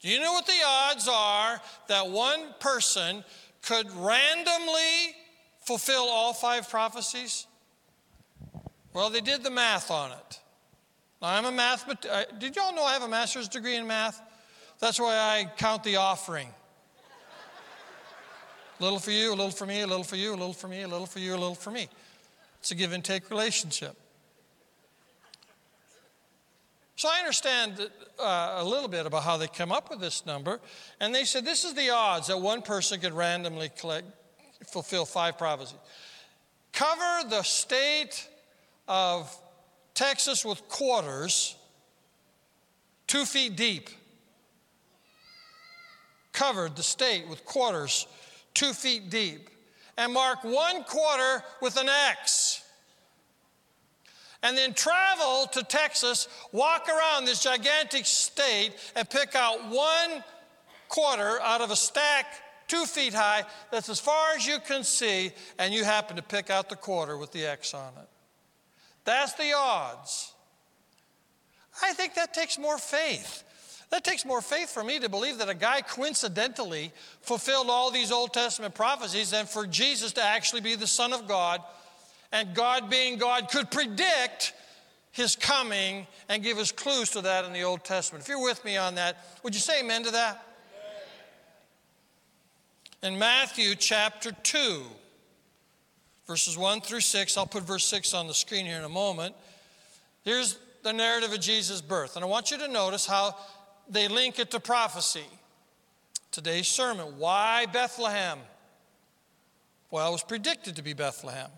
Do 0.00 0.08
you 0.08 0.20
know 0.20 0.32
what 0.32 0.46
the 0.46 0.52
odds 0.66 1.08
are 1.08 1.60
that 1.88 2.08
one 2.08 2.40
person 2.60 3.24
could 3.62 3.90
randomly 3.96 5.14
fulfill 5.64 6.04
all 6.10 6.34
five 6.34 6.68
prophecies? 6.68 7.46
Well, 8.92 9.10
they 9.10 9.22
did 9.22 9.42
the 9.42 9.50
math 9.50 9.90
on 9.90 10.12
it. 10.12 10.40
Now, 11.22 11.28
I'm 11.28 11.46
a 11.46 11.52
math, 11.52 11.88
uh, 11.88 12.24
did 12.38 12.54
y'all 12.54 12.74
know 12.74 12.84
I 12.84 12.92
have 12.92 13.02
a 13.02 13.08
master's 13.08 13.48
degree 13.48 13.76
in 13.76 13.86
math? 13.86 14.20
That's 14.78 15.00
why 15.00 15.16
I 15.16 15.50
count 15.56 15.82
the 15.84 15.96
offering. 15.96 16.48
A 18.78 18.82
little 18.82 18.98
for 18.98 19.12
you, 19.12 19.30
a 19.30 19.36
little 19.36 19.50
for 19.50 19.66
me, 19.66 19.82
a 19.82 19.86
little 19.86 20.04
for 20.04 20.16
you, 20.16 20.30
a 20.30 20.36
little 20.36 20.52
for 20.52 20.68
me, 20.68 20.82
a 20.82 20.88
little 20.88 21.06
for 21.06 21.20
you, 21.20 21.32
a 21.32 21.38
little 21.38 21.54
for 21.54 21.70
me. 21.70 21.88
It's 22.60 22.70
a 22.70 22.74
give 22.74 22.92
and 22.92 23.04
take 23.04 23.30
relationship. 23.30 23.96
So 26.96 27.08
I 27.12 27.18
understand 27.18 27.90
uh, 28.18 28.56
a 28.58 28.64
little 28.64 28.88
bit 28.88 29.06
about 29.06 29.22
how 29.22 29.36
they 29.36 29.48
come 29.48 29.72
up 29.72 29.90
with 29.90 30.00
this 30.00 30.24
number. 30.26 30.60
And 31.00 31.14
they 31.14 31.24
said 31.24 31.44
this 31.44 31.64
is 31.64 31.74
the 31.74 31.90
odds 31.90 32.28
that 32.28 32.40
one 32.40 32.62
person 32.62 33.00
could 33.00 33.12
randomly 33.12 33.70
collect, 33.78 34.06
fulfill 34.66 35.04
five 35.04 35.36
prophecies. 35.36 35.78
Cover 36.72 37.28
the 37.28 37.42
state 37.42 38.28
of 38.88 39.36
Texas 39.94 40.44
with 40.44 40.68
quarters 40.68 41.56
two 43.06 43.24
feet 43.24 43.56
deep. 43.56 43.90
Covered 46.32 46.74
the 46.74 46.82
state 46.82 47.28
with 47.28 47.44
quarters 47.44 48.06
two 48.54 48.72
feet 48.72 49.10
deep, 49.10 49.50
and 49.96 50.12
mark 50.12 50.42
one 50.44 50.84
quarter 50.84 51.44
with 51.60 51.76
an 51.76 51.88
X. 51.88 52.62
And 54.42 54.56
then 54.56 54.74
travel 54.74 55.46
to 55.52 55.62
Texas, 55.62 56.28
walk 56.52 56.88
around 56.88 57.24
this 57.24 57.42
gigantic 57.42 58.06
state, 58.06 58.72
and 58.94 59.08
pick 59.08 59.34
out 59.34 59.68
one 59.70 60.22
quarter 60.88 61.40
out 61.40 61.60
of 61.60 61.70
a 61.70 61.76
stack 61.76 62.26
two 62.68 62.84
feet 62.86 63.14
high 63.14 63.44
that's 63.70 63.88
as 63.88 64.00
far 64.00 64.34
as 64.36 64.46
you 64.46 64.58
can 64.58 64.84
see, 64.84 65.32
and 65.58 65.72
you 65.72 65.84
happen 65.84 66.16
to 66.16 66.22
pick 66.22 66.50
out 66.50 66.68
the 66.68 66.76
quarter 66.76 67.16
with 67.16 67.32
the 67.32 67.44
X 67.44 67.74
on 67.74 67.92
it. 68.00 68.08
That's 69.04 69.34
the 69.34 69.52
odds. 69.56 70.32
I 71.82 71.92
think 71.92 72.14
that 72.14 72.32
takes 72.32 72.58
more 72.58 72.78
faith. 72.78 73.42
That 73.90 74.04
takes 74.04 74.24
more 74.24 74.40
faith 74.40 74.70
for 74.70 74.82
me 74.82 74.98
to 74.98 75.08
believe 75.08 75.38
that 75.38 75.48
a 75.48 75.54
guy 75.54 75.80
coincidentally 75.80 76.92
fulfilled 77.20 77.68
all 77.68 77.90
these 77.90 78.10
Old 78.10 78.32
Testament 78.32 78.74
prophecies 78.74 79.30
than 79.30 79.46
for 79.46 79.66
Jesus 79.66 80.12
to 80.14 80.22
actually 80.22 80.62
be 80.62 80.74
the 80.74 80.86
Son 80.86 81.12
of 81.12 81.28
God. 81.28 81.60
And 82.32 82.54
God, 82.54 82.90
being 82.90 83.18
God, 83.18 83.48
could 83.50 83.70
predict 83.70 84.52
his 85.12 85.36
coming 85.36 86.06
and 86.28 86.42
give 86.42 86.58
us 86.58 86.72
clues 86.72 87.10
to 87.10 87.20
that 87.20 87.44
in 87.44 87.52
the 87.52 87.62
Old 87.62 87.84
Testament. 87.84 88.24
If 88.24 88.28
you're 88.28 88.42
with 88.42 88.64
me 88.64 88.76
on 88.76 88.96
that, 88.96 89.16
would 89.44 89.54
you 89.54 89.60
say 89.60 89.80
amen 89.80 90.02
to 90.04 90.10
that? 90.10 90.44
In 93.04 93.18
Matthew 93.18 93.74
chapter 93.76 94.32
2, 94.32 94.82
verses 96.26 96.58
1 96.58 96.80
through 96.80 97.00
6, 97.00 97.36
I'll 97.36 97.46
put 97.46 97.62
verse 97.62 97.84
6 97.84 98.14
on 98.14 98.26
the 98.26 98.34
screen 98.34 98.66
here 98.66 98.78
in 98.78 98.84
a 98.84 98.88
moment. 98.88 99.36
Here's 100.24 100.58
the 100.82 100.92
narrative 100.92 101.32
of 101.32 101.40
Jesus' 101.40 101.80
birth. 101.80 102.16
And 102.16 102.24
I 102.24 102.28
want 102.28 102.50
you 102.50 102.58
to 102.58 102.66
notice 102.66 103.06
how 103.06 103.36
they 103.88 104.08
link 104.08 104.38
it 104.38 104.50
to 104.52 104.60
prophecy. 104.60 105.26
Today's 106.30 106.68
sermon 106.68 107.18
why 107.18 107.66
Bethlehem? 107.66 108.38
Well, 109.90 110.08
it 110.08 110.12
was 110.12 110.24
predicted 110.24 110.76
to 110.76 110.82
be 110.82 110.92
Bethlehem. 110.92 111.50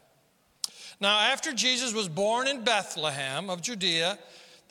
Now, 1.00 1.18
after 1.18 1.52
Jesus 1.52 1.94
was 1.94 2.08
born 2.08 2.46
in 2.46 2.64
Bethlehem 2.64 3.50
of 3.50 3.62
Judea, 3.62 4.18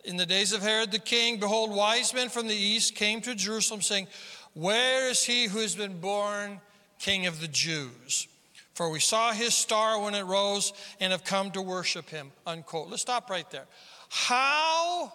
in 0.03 0.17
the 0.17 0.25
days 0.25 0.53
of 0.53 0.61
Herod 0.61 0.91
the 0.91 0.99
king, 0.99 1.39
behold, 1.39 1.75
wise 1.75 2.13
men 2.13 2.29
from 2.29 2.47
the 2.47 2.55
east 2.55 2.95
came 2.95 3.21
to 3.21 3.35
Jerusalem, 3.35 3.81
saying, 3.81 4.07
Where 4.53 5.09
is 5.09 5.23
he 5.23 5.45
who 5.45 5.59
has 5.59 5.75
been 5.75 5.99
born 5.99 6.61
king 6.99 7.25
of 7.25 7.41
the 7.41 7.47
Jews? 7.47 8.27
For 8.75 8.89
we 8.89 8.99
saw 8.99 9.31
his 9.31 9.55
star 9.55 9.99
when 10.01 10.15
it 10.15 10.23
rose 10.23 10.73
and 10.99 11.11
have 11.11 11.23
come 11.23 11.49
to 11.51 11.61
worship 11.61 12.09
him. 12.09 12.31
Unquote. 12.45 12.89
Let's 12.89 13.01
stop 13.01 13.29
right 13.29 13.49
there. 13.49 13.65
How 14.09 15.11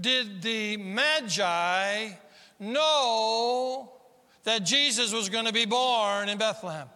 did 0.00 0.42
the 0.42 0.76
Magi 0.76 2.10
know 2.58 3.92
that 4.44 4.64
Jesus 4.64 5.12
was 5.12 5.28
going 5.28 5.46
to 5.46 5.52
be 5.52 5.66
born 5.66 6.28
in 6.28 6.38
Bethlehem? 6.38 6.88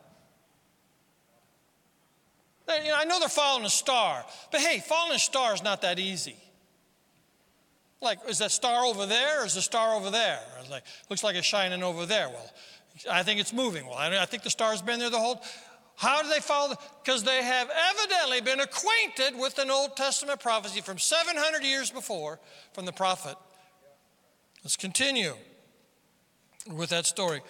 You 2.69 2.89
know, 2.89 2.97
I 2.97 3.05
know 3.05 3.21
they're 3.21 3.29
following 3.29 3.67
a 3.67 3.71
star, 3.71 4.25
but 4.51 4.61
hey, 4.61 4.81
following 4.81 5.17
a 5.17 5.19
star 5.19 5.53
is 5.53 5.63
not 5.63 5.83
that 5.83 5.99
easy. 5.99 6.37
Like, 8.01 8.19
is 8.29 8.39
that 8.39 8.51
star 8.51 8.85
over 8.85 9.07
there 9.07 9.43
or 9.43 9.47
is 9.47 9.55
the 9.55 9.63
star 9.63 9.95
over 9.95 10.11
there? 10.11 10.41
Like, 10.71 10.85
looks 11.11 11.23
like 11.23 11.37
it's 11.37 11.47
shining 11.47 11.83
over 11.83 12.07
there. 12.07 12.29
Well, 12.29 12.51
I 13.11 13.23
think 13.23 13.41
it's 13.41 13.53
moving. 13.53 13.87
Well, 13.87 13.97
I 13.97 14.25
think 14.27 14.43
the 14.43 14.51
star's 14.51 14.81
been 14.81 14.99
there 14.99 15.11
the 15.11 15.19
whole 15.19 15.43
how 15.97 16.23
do 16.23 16.29
they 16.29 16.41
follow? 16.41 16.75
Because 17.05 17.23
they 17.23 17.43
have 17.43 17.71
evidently 17.71 18.41
been 18.41 18.61
acquainted 18.61 19.39
with 19.39 19.59
an 19.59 19.71
Old 19.71 19.97
Testament 19.97 20.41
prophecy 20.41 20.81
from 20.81 20.99
700 20.99 21.63
years 21.63 21.91
before 21.91 22.41
from 22.73 22.85
the 22.85 22.93
prophet. 22.93 23.37
Let's 24.65 24.77
continue 24.77 25.35
with 26.73 26.91
that 26.91 27.07
story. 27.07 27.43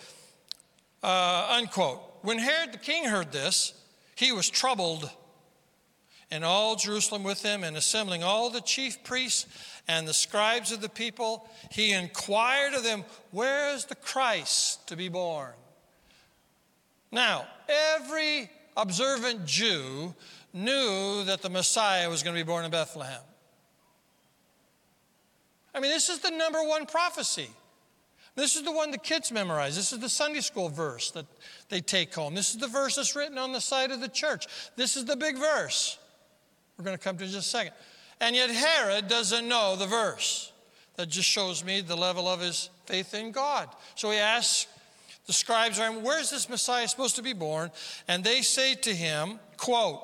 Uh, 1.02 1.48
unquote. 1.50 2.00
When 2.22 2.38
Herod 2.38 2.72
the 2.72 2.78
king 2.78 3.04
heard 3.04 3.32
this, 3.32 3.74
he 4.16 4.32
was 4.32 4.48
troubled, 4.48 5.10
and 6.30 6.42
all 6.44 6.76
Jerusalem 6.76 7.22
with 7.22 7.42
him, 7.42 7.62
and 7.62 7.76
assembling 7.76 8.22
all 8.22 8.48
the 8.48 8.62
chief 8.62 9.04
priests 9.04 9.46
and 9.86 10.08
the 10.08 10.14
scribes 10.14 10.72
of 10.72 10.80
the 10.80 10.88
people, 10.88 11.48
he 11.70 11.92
inquired 11.92 12.72
of 12.72 12.82
them, 12.82 13.04
Where 13.30 13.74
is 13.74 13.84
the 13.84 13.94
Christ 13.94 14.88
to 14.88 14.96
be 14.96 15.08
born? 15.08 15.52
Now, 17.12 17.46
every 17.68 18.50
observant 18.76 19.47
Jew 19.47 20.14
knew 20.52 21.25
that 21.25 21.42
the 21.42 21.50
Messiah 21.50 22.09
was 22.09 22.23
going 22.23 22.37
to 22.37 22.40
be 22.42 22.47
born 22.47 22.64
in 22.64 22.71
Bethlehem. 22.71 23.21
I 25.75 25.80
mean, 25.80 25.90
this 25.90 26.09
is 26.09 26.21
the 26.21 26.30
number 26.30 26.62
one 26.62 26.87
prophecy. 26.87 27.50
This 28.37 28.56
is 28.56 28.62
the 28.62 28.73
one 28.73 28.90
the 28.90 28.99
kids 28.99 29.30
memorize. 29.30 29.76
This 29.76 29.92
is 29.92 30.00
the 30.00 30.09
Sunday 30.09 30.40
school 30.40 30.68
verse 30.68 31.11
that 31.12 31.26
they 31.68 31.80
take 31.80 32.14
home. 32.14 32.35
This 32.35 32.50
is 32.50 32.59
the 32.59 32.68
verse 32.68 32.97
that's 32.97 33.14
written 33.14 33.38
on 33.38 33.52
the 33.52 33.61
side 33.61 33.90
of 33.90 34.00
the 34.00 34.09
church. 34.09 34.47
This 34.76 34.97
is 34.97 35.04
the 35.04 35.16
big 35.16 35.38
verse. 35.38 35.99
We're 36.76 36.85
going 36.85 36.97
to 36.97 37.02
come 37.02 37.16
to 37.18 37.25
just 37.25 37.38
a 37.38 37.42
second. 37.42 37.75
And 38.21 38.35
yet, 38.35 38.50
Herod 38.50 39.09
doesn't 39.09 39.47
know 39.47 39.76
the 39.76 39.87
verse. 39.87 40.52
That 40.97 41.09
just 41.09 41.28
shows 41.28 41.64
me 41.64 41.80
the 41.80 41.97
level 41.97 42.28
of 42.28 42.40
his 42.40 42.71
faith 42.87 43.14
in 43.14 43.33
God. 43.33 43.68
So 43.97 44.11
he 44.11 44.18
asks 44.18 44.68
the 45.26 45.32
scribes 45.32 45.78
are, 45.78 45.90
where's 45.92 46.30
this 46.30 46.48
Messiah 46.48 46.86
supposed 46.86 47.16
to 47.16 47.22
be 47.22 47.32
born? 47.32 47.70
And 48.08 48.22
they 48.22 48.42
say 48.42 48.74
to 48.74 48.94
him, 48.94 49.40
quote, 49.56 50.02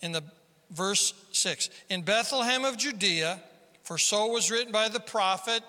in 0.00 0.12
the 0.12 0.22
verse 0.70 1.14
6, 1.32 1.70
in 1.88 2.02
Bethlehem 2.02 2.64
of 2.64 2.76
Judea, 2.76 3.40
for 3.82 3.98
so 3.98 4.26
was 4.26 4.50
written 4.50 4.72
by 4.72 4.88
the 4.88 5.00
prophet, 5.00 5.62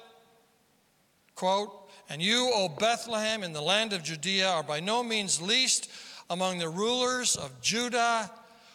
quote, 1.35 1.71
and 2.09 2.21
you, 2.21 2.51
O 2.53 2.67
Bethlehem, 2.67 3.43
in 3.43 3.53
the 3.53 3.61
land 3.61 3.93
of 3.93 4.03
Judea, 4.03 4.49
are 4.49 4.63
by 4.63 4.79
no 4.79 5.03
means 5.03 5.41
least 5.41 5.89
among 6.29 6.57
the 6.57 6.69
rulers 6.69 7.35
of 7.35 7.61
Judah, 7.61 8.29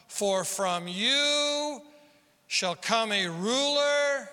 for 0.06 0.44
from 0.44 0.88
you 0.88 1.82
shall 2.46 2.74
come 2.74 3.12
a 3.12 3.26
ruler. 3.26 4.28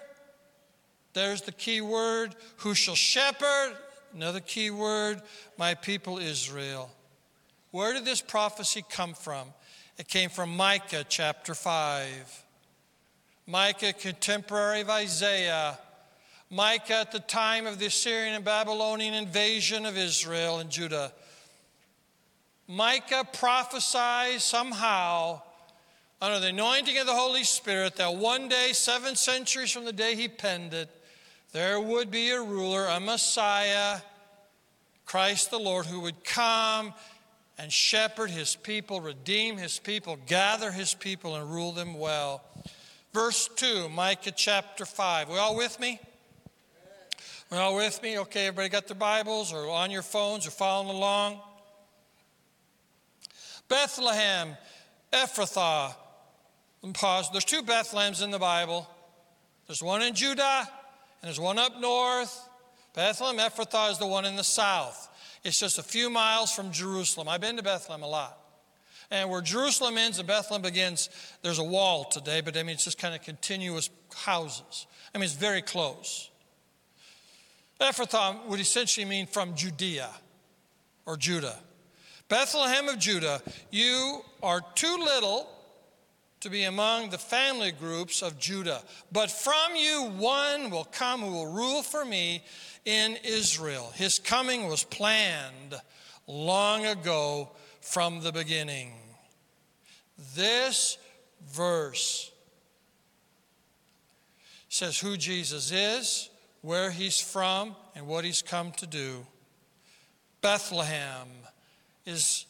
There's 1.14 1.42
the 1.42 1.52
key 1.52 1.82
word, 1.82 2.36
who 2.58 2.74
shall 2.74 2.96
shepherd 2.96 3.76
Another 4.16 4.40
key 4.40 4.72
word, 4.72 5.22
my 5.58 5.74
people 5.74 6.20
Israel. 6.20 6.90
Where 7.72 7.92
did 7.92 8.06
this 8.06 8.22
prophecy 8.22 8.82
come 8.90 9.14
from? 9.14 9.50
It 9.98 10.08
came 10.08 10.30
from 10.30 10.56
Micah 10.56 11.06
chapter 11.08 11.54
5. 11.54 12.44
Micah, 13.46 13.92
contemporary 13.92 14.80
of 14.80 14.90
Isaiah. 14.90 15.78
Micah 16.50 16.96
at 16.96 17.12
the 17.12 17.20
time 17.20 17.66
of 17.66 17.78
the 17.78 17.88
Assyrian 17.88 18.36
and 18.36 18.46
Babylonian 18.46 19.14
invasion 19.14 19.86
of 19.86 19.98
Israel 19.98 20.60
and 20.60 20.70
Judah. 20.70 21.12
Micah 22.70 23.28
prophesies 23.34 24.46
somehow 24.46 25.42
under 26.22 26.40
the 26.40 26.48
anointing 26.48 26.98
of 26.98 27.06
the 27.06 27.14
Holy 27.14 27.44
Spirit 27.44 27.98
that 27.98 28.16
one 28.16 28.48
day, 28.48 28.70
seven 28.72 29.18
centuries 29.18 29.72
from 29.72 29.84
the 29.84 29.92
day 29.92 30.16
he 30.16 30.30
penned 30.30 30.74
it, 30.74 30.90
there 31.56 31.80
would 31.80 32.12
be 32.12 32.32
a 32.32 32.42
ruler, 32.42 32.86
a 32.86 33.00
Messiah, 33.00 34.02
Christ 35.06 35.52
the 35.52 35.58
Lord, 35.58 35.86
who 35.86 36.02
would 36.02 36.26
come 36.26 36.94
and 37.58 37.72
shepherd 37.72 38.30
his 38.30 38.58
people, 38.58 39.00
redeem 39.00 39.56
his 39.56 39.80
people, 39.80 40.18
gather 40.28 40.70
his 40.70 40.94
people, 40.94 41.38
and 41.38 41.50
rule 41.50 41.72
them 41.72 41.98
well. 41.98 42.44
Verse 43.14 43.50
2, 43.56 43.88
Micah 43.88 44.34
chapter 44.36 44.84
5. 44.84 45.30
We 45.30 45.38
all 45.38 45.56
with 45.56 45.80
me? 45.80 45.98
We 47.50 47.58
all 47.58 47.78
with 47.78 48.04
me? 48.04 48.20
Okay, 48.20 48.48
everybody 48.48 48.68
got 48.68 48.88
their 48.90 48.98
Bibles 48.98 49.54
or 49.54 49.70
on 49.70 49.92
your 49.92 50.02
phones 50.02 50.46
or 50.46 50.52
following 50.52 50.94
along? 50.94 51.40
Bethlehem, 53.70 54.58
Ephrathah. 55.14 55.96
Pause. 56.94 57.30
There's 57.32 57.46
two 57.46 57.62
Bethlehems 57.62 58.22
in 58.22 58.32
the 58.32 58.40
Bible. 58.40 58.90
There's 59.68 59.82
one 59.82 60.02
in 60.02 60.16
Judah 60.16 60.68
and 61.26 61.30
there's 61.30 61.40
one 61.40 61.58
up 61.58 61.82
north. 61.82 62.48
Bethlehem 62.94 63.40
Ephrathah 63.40 63.90
is 63.90 63.98
the 63.98 64.06
one 64.06 64.26
in 64.26 64.36
the 64.36 64.44
south. 64.44 65.10
It's 65.44 65.60
just 65.60 65.80
a 65.80 65.84
few 65.84 66.12
miles 66.12 66.54
from 66.54 66.72
Jerusalem. 66.72 67.28
I've 67.28 67.42
been 67.42 67.58
to 67.58 67.64
Bethlehem 67.64 68.04
a 68.04 68.08
lot. 68.08 68.38
And 69.10 69.32
where 69.32 69.42
Jerusalem 69.42 69.98
ends 69.98 70.20
and 70.20 70.28
Bethlehem 70.28 70.62
begins, 70.62 71.10
there's 71.42 71.58
a 71.58 71.64
wall 71.64 72.04
today, 72.04 72.42
but 72.42 72.56
I 72.56 72.62
mean, 72.62 72.76
it's 72.76 72.84
just 72.84 73.00
kind 73.00 73.16
of 73.16 73.24
continuous 73.24 73.90
houses. 74.16 74.86
I 75.16 75.18
mean, 75.18 75.26
it's 75.26 75.34
very 75.34 75.64
close. 75.64 76.30
Ephrathah 77.82 78.46
would 78.46 78.60
essentially 78.60 79.08
mean 79.08 79.26
from 79.26 79.56
Judea 79.56 80.12
or 81.08 81.18
Judah. 81.18 81.58
Bethlehem 82.30 82.88
of 82.88 83.00
Judah, 83.00 83.42
you 83.72 84.22
are 84.44 84.62
too 84.76 84.96
little 84.96 85.50
to 86.46 86.52
be 86.52 86.66
among 86.66 87.10
the 87.10 87.18
family 87.18 87.72
groups 87.72 88.22
of 88.22 88.38
Judah. 88.38 88.84
But 89.12 89.32
from 89.32 89.76
you 89.76 90.12
one 90.16 90.70
will 90.70 90.84
come 90.84 91.22
who 91.22 91.32
will 91.32 91.52
rule 91.52 91.82
for 91.82 92.06
me 92.06 92.44
in 92.86 93.18
Israel. 93.24 93.92
His 93.96 94.20
coming 94.20 94.68
was 94.68 94.84
planned 94.84 95.74
long 96.28 96.86
ago 96.86 97.50
from 97.82 98.22
the 98.22 98.32
beginning. 98.32 98.94
This 100.36 101.00
verse 101.52 102.32
says 104.70 105.00
who 105.00 105.18
Jesus 105.18 105.72
is, 105.72 106.30
where 106.62 106.92
he's 106.92 107.20
from, 107.20 107.76
and 107.96 108.06
what 108.06 108.24
he's 108.24 108.44
come 108.44 108.72
to 108.74 108.86
do. 108.86 109.26
Bethlehem 110.42 111.28
is, 112.06 112.46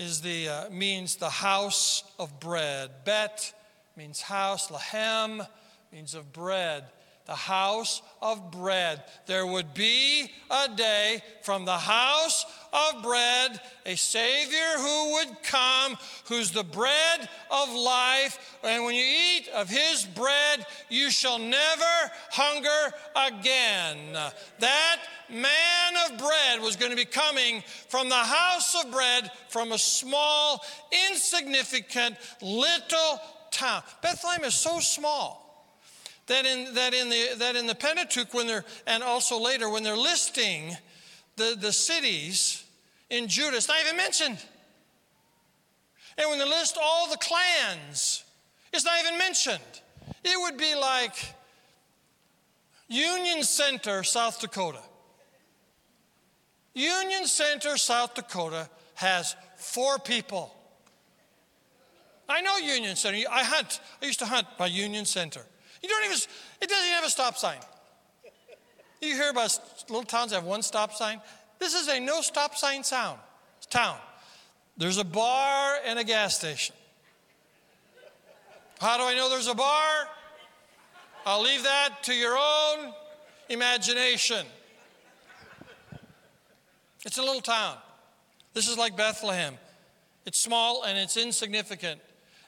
is 0.00 0.22
the, 0.22 0.48
uh, 0.48 0.70
means 0.70 1.16
the 1.16 1.28
house 1.28 2.04
of 2.18 2.40
bread. 2.40 2.90
Bet 3.04 3.52
means 3.96 4.22
house, 4.22 4.68
Lahem 4.68 5.46
means 5.92 6.14
of 6.14 6.32
bread 6.32 6.84
the 7.30 7.36
house 7.36 8.02
of 8.20 8.50
bread. 8.50 9.00
There 9.26 9.46
would 9.46 9.72
be 9.72 10.32
a 10.50 10.68
day 10.74 11.22
from 11.42 11.64
the 11.64 11.78
house 11.78 12.44
of 12.72 13.04
bread, 13.04 13.60
a 13.86 13.94
Savior 13.94 14.78
who 14.78 15.12
would 15.12 15.40
come, 15.44 15.96
who's 16.24 16.50
the 16.50 16.64
bread 16.64 17.28
of 17.52 17.72
life. 17.72 18.58
And 18.64 18.84
when 18.84 18.96
you 18.96 19.04
eat 19.04 19.48
of 19.54 19.68
his 19.68 20.04
bread, 20.06 20.66
you 20.88 21.08
shall 21.12 21.38
never 21.38 22.10
hunger 22.32 22.96
again. 23.14 23.96
That 24.58 24.98
man 25.28 26.10
of 26.10 26.18
bread 26.18 26.60
was 26.60 26.74
going 26.74 26.90
to 26.90 26.96
be 26.96 27.04
coming 27.04 27.62
from 27.86 28.08
the 28.08 28.16
house 28.16 28.74
of 28.74 28.90
bread 28.90 29.30
from 29.50 29.70
a 29.70 29.78
small, 29.78 30.64
insignificant, 31.08 32.16
little 32.42 33.20
town. 33.52 33.84
Bethlehem 34.02 34.42
is 34.42 34.54
so 34.54 34.80
small 34.80 35.39
that 36.30 36.46
in, 36.46 36.74
that 36.74 36.94
in, 36.94 37.08
the, 37.08 37.26
that 37.38 37.56
in 37.56 37.66
the 37.66 37.74
Pentateuch, 37.74 38.32
when 38.32 38.46
they're, 38.46 38.64
and 38.86 39.02
also 39.02 39.38
later, 39.38 39.68
when 39.68 39.82
they're 39.82 39.96
listing 39.96 40.76
the, 41.34 41.56
the 41.60 41.72
cities 41.72 42.62
in 43.10 43.26
Judah, 43.26 43.56
it's 43.56 43.66
not 43.66 43.80
even 43.84 43.96
mentioned. 43.96 44.38
And 46.16 46.30
when 46.30 46.38
they 46.38 46.44
list 46.44 46.78
all 46.80 47.10
the 47.10 47.16
clans, 47.16 48.22
it's 48.72 48.84
not 48.84 48.94
even 49.04 49.18
mentioned. 49.18 49.58
It 50.24 50.40
would 50.40 50.56
be 50.56 50.76
like 50.76 51.34
Union 52.86 53.42
Center, 53.42 54.04
South 54.04 54.40
Dakota. 54.40 54.82
Union 56.74 57.26
Center, 57.26 57.76
South 57.76 58.14
Dakota 58.14 58.70
has 58.94 59.34
four 59.56 59.98
people. 59.98 60.54
I 62.28 62.40
know 62.40 62.56
Union 62.58 62.94
Center. 62.94 63.18
I 63.28 63.42
hunt. 63.42 63.80
I 64.00 64.06
used 64.06 64.20
to 64.20 64.26
hunt 64.26 64.46
by 64.56 64.66
Union 64.66 65.04
Center. 65.04 65.44
You 65.82 65.88
don't 65.88 66.04
even, 66.04 66.16
it 66.60 66.68
doesn't 66.68 66.84
even 66.84 66.96
have 66.96 67.04
a 67.04 67.10
stop 67.10 67.36
sign. 67.36 67.58
You 69.00 69.14
hear 69.14 69.30
about 69.30 69.58
little 69.88 70.04
towns 70.04 70.30
that 70.30 70.36
have 70.36 70.44
one 70.44 70.62
stop 70.62 70.92
sign. 70.92 71.20
This 71.58 71.74
is 71.74 71.88
a 71.88 71.98
no 71.98 72.20
stop 72.20 72.56
sign 72.56 72.84
sound, 72.84 73.18
town. 73.70 73.96
There's 74.76 74.98
a 74.98 75.04
bar 75.04 75.76
and 75.86 75.98
a 75.98 76.04
gas 76.04 76.36
station. 76.36 76.74
How 78.80 78.96
do 78.96 79.04
I 79.04 79.14
know 79.14 79.28
there's 79.28 79.48
a 79.48 79.54
bar? 79.54 80.08
I'll 81.26 81.42
leave 81.42 81.62
that 81.64 82.02
to 82.04 82.14
your 82.14 82.36
own 82.36 82.94
imagination. 83.48 84.46
It's 87.04 87.18
a 87.18 87.22
little 87.22 87.42
town. 87.42 87.76
This 88.54 88.68
is 88.68 88.78
like 88.78 88.96
Bethlehem. 88.96 89.56
It's 90.26 90.38
small 90.38 90.84
and 90.84 90.98
it's 90.98 91.16
insignificant. 91.16 92.00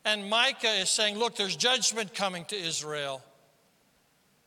And 0.05 0.29
Micah 0.29 0.81
is 0.81 0.91
saying, 0.91 1.19
Look, 1.19 1.37
there's 1.37 1.57
judgment 1.57 2.15
coming 2.15 2.45
to 2.47 2.57
Israel. 2.57 3.23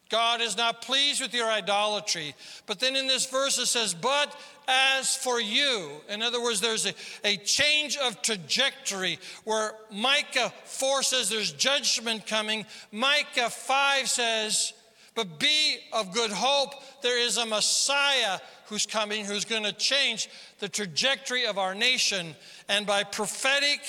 God 0.10 0.42
is 0.42 0.56
not 0.56 0.82
pleased 0.82 1.22
with 1.22 1.34
your 1.34 1.50
idolatry. 1.50 2.36
But 2.68 2.80
then 2.80 2.96
in 2.96 3.08
this 3.08 3.26
verse 3.26 3.58
it 3.58 3.66
says, 3.66 3.94
But 3.94 4.40
as 4.68 5.16
for 5.16 5.40
you, 5.42 5.90
in 6.10 6.22
other 6.22 6.42
words, 6.42 6.62
there's 6.62 6.86
a, 6.86 6.94
a 7.24 7.38
change 7.38 7.98
of 7.98 8.22
trajectory 8.22 9.20
where 9.46 9.74
Micah 9.92 10.54
4 10.66 11.04
says 11.04 11.30
there's 11.30 11.52
judgment 11.52 12.28
coming. 12.28 12.66
Micah 12.92 13.50
5 13.50 14.08
says, 14.08 14.74
But 15.16 15.40
be 15.40 15.78
of 15.92 16.14
good 16.14 16.32
hope, 16.32 16.74
there 17.02 17.20
is 17.20 17.38
a 17.38 17.46
Messiah 17.46 18.40
who's 18.68 18.86
coming 18.86 19.26
who's 19.26 19.46
going 19.46 19.64
to 19.64 19.74
change 19.74 20.30
the 20.60 20.70
trajectory 20.70 21.46
of 21.46 21.58
our 21.58 21.74
nation. 21.74 22.36
And 22.70 22.86
by 22.86 23.04
prophetic 23.04 23.82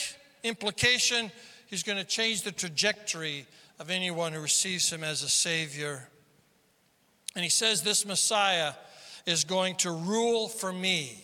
implication, 0.43 1.31
He's 1.67 1.83
going 1.83 1.99
to 1.99 2.05
change 2.05 2.43
the 2.43 2.53
trajectory 2.53 3.47
of 3.79 3.91
anyone 3.91 4.33
who 4.33 4.41
receives 4.41 4.91
him 4.91 5.05
as 5.05 5.23
a 5.23 5.29
Savior. 5.29 6.09
And 7.35 7.45
he 7.45 7.51
says, 7.51 7.83
This 7.83 8.07
Messiah 8.07 8.73
is 9.27 9.45
going 9.45 9.75
to 9.77 9.91
rule 9.91 10.49
for 10.49 10.73
me. 10.73 11.23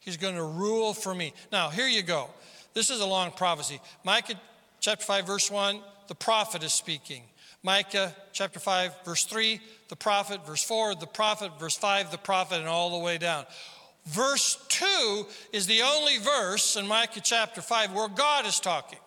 He's 0.00 0.16
going 0.16 0.34
to 0.34 0.44
rule 0.44 0.92
for 0.92 1.14
me. 1.14 1.32
Now, 1.52 1.70
here 1.70 1.86
you 1.86 2.02
go. 2.02 2.28
This 2.74 2.90
is 2.90 3.00
a 3.00 3.06
long 3.06 3.30
prophecy. 3.30 3.80
Micah 4.04 4.34
chapter 4.80 5.04
5, 5.04 5.26
verse 5.26 5.50
1, 5.50 5.80
the 6.08 6.14
prophet 6.14 6.62
is 6.62 6.72
speaking. 6.72 7.22
Micah 7.62 8.14
chapter 8.32 8.58
5, 8.58 9.04
verse 9.04 9.24
3, 9.24 9.60
the 9.88 9.96
prophet, 9.96 10.46
verse 10.46 10.62
4, 10.62 10.94
the 10.96 11.06
prophet, 11.06 11.52
verse 11.58 11.76
5, 11.76 12.10
the 12.10 12.18
prophet, 12.18 12.58
and 12.58 12.68
all 12.68 12.90
the 12.90 13.04
way 13.04 13.18
down. 13.18 13.44
Verse 14.06 14.58
2 14.68 15.26
is 15.52 15.66
the 15.66 15.82
only 15.82 16.18
verse 16.18 16.76
in 16.76 16.86
Micah 16.86 17.20
chapter 17.20 17.60
5 17.60 17.92
where 17.92 18.08
God 18.08 18.46
is 18.46 18.60
talking 18.60 18.98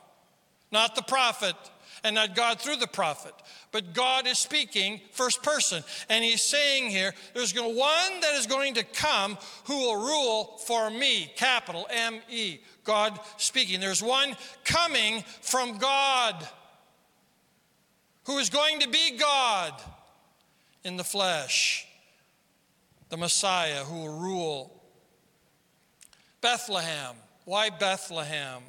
not 0.72 0.96
the 0.96 1.02
prophet 1.02 1.56
and 2.04 2.16
not 2.16 2.36
God 2.36 2.60
through 2.60 2.78
the 2.78 2.88
prophet, 2.88 3.34
but 3.72 3.94
God 3.94 4.26
is 4.26 4.40
speaking 4.40 5.00
first 5.12 5.44
person. 5.44 5.84
And 6.10 6.24
he's 6.24 6.42
saying 6.42 6.90
here, 6.90 7.14
there's 7.34 7.54
one 7.54 7.76
that 8.22 8.34
is 8.36 8.48
going 8.48 8.74
to 8.76 8.84
come 8.84 9.38
who 9.66 9.78
will 9.78 9.98
rule 9.98 10.58
for 10.66 10.90
me, 10.90 11.32
capital 11.36 11.88
M 11.92 12.20
E, 12.30 12.60
God 12.84 13.20
speaking. 13.38 13.80
There's 13.80 14.02
one 14.02 14.36
coming 14.64 15.24
from 15.42 15.78
God 15.78 16.48
who 18.26 18.40
is 18.40 18.50
going 18.50 18.80
to 18.80 18.90
be 18.90 19.18
God 19.18 19.74
in 20.84 20.98
the 20.98 21.04
flesh, 21.04 21.86
the 23.10 23.18
Messiah 23.18 23.84
who 23.84 24.06
will 24.06 24.20
rule. 24.20 24.84
Bethlehem. 26.42 27.16
Why 27.46 27.70
Bethlehem? 27.70 28.64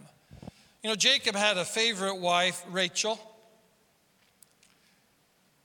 You 0.83 0.91
know, 0.91 0.97
Jacob 0.97 1.37
had 1.37 1.59
a 1.59 1.65
favorite 1.65 2.17
wife, 2.17 2.65
Rachel. 2.69 3.21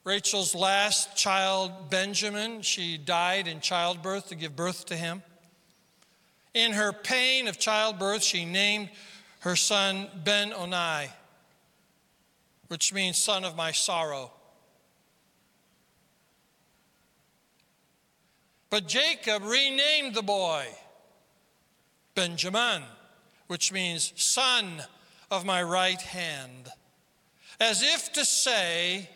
Rachel's 0.04 0.54
last 0.54 1.18
child, 1.18 1.90
Benjamin, 1.90 2.62
she 2.62 2.98
died 2.98 3.48
in 3.48 3.60
childbirth 3.60 4.30
to 4.30 4.36
give 4.36 4.56
birth 4.56 4.86
to 4.86 4.96
him. 4.96 5.24
In 6.54 6.74
her 6.74 6.94
pain 6.94 7.48
of 7.48 7.58
childbirth, 7.58 8.24
she 8.24 8.46
named 8.46 8.90
her 9.40 9.56
son 9.56 10.08
Ben 10.24 10.52
Onai, 10.52 11.10
which 12.68 12.94
means 12.94 13.18
son 13.18 13.44
of 13.44 13.56
my 13.56 13.72
sorrow. 13.72 14.32
But 18.70 18.88
Jacob 18.88 19.44
renamed 19.44 20.14
the 20.14 20.22
boy 20.22 20.68
Benjamin, 22.14 22.84
which 23.48 23.72
means 23.72 24.14
son 24.16 24.84
of 25.32 25.46
my 25.46 25.62
right 25.64 26.02
hand. 26.02 26.70
As 27.60 27.84
if 27.84 28.14
to 28.14 28.26
say, 28.26 29.10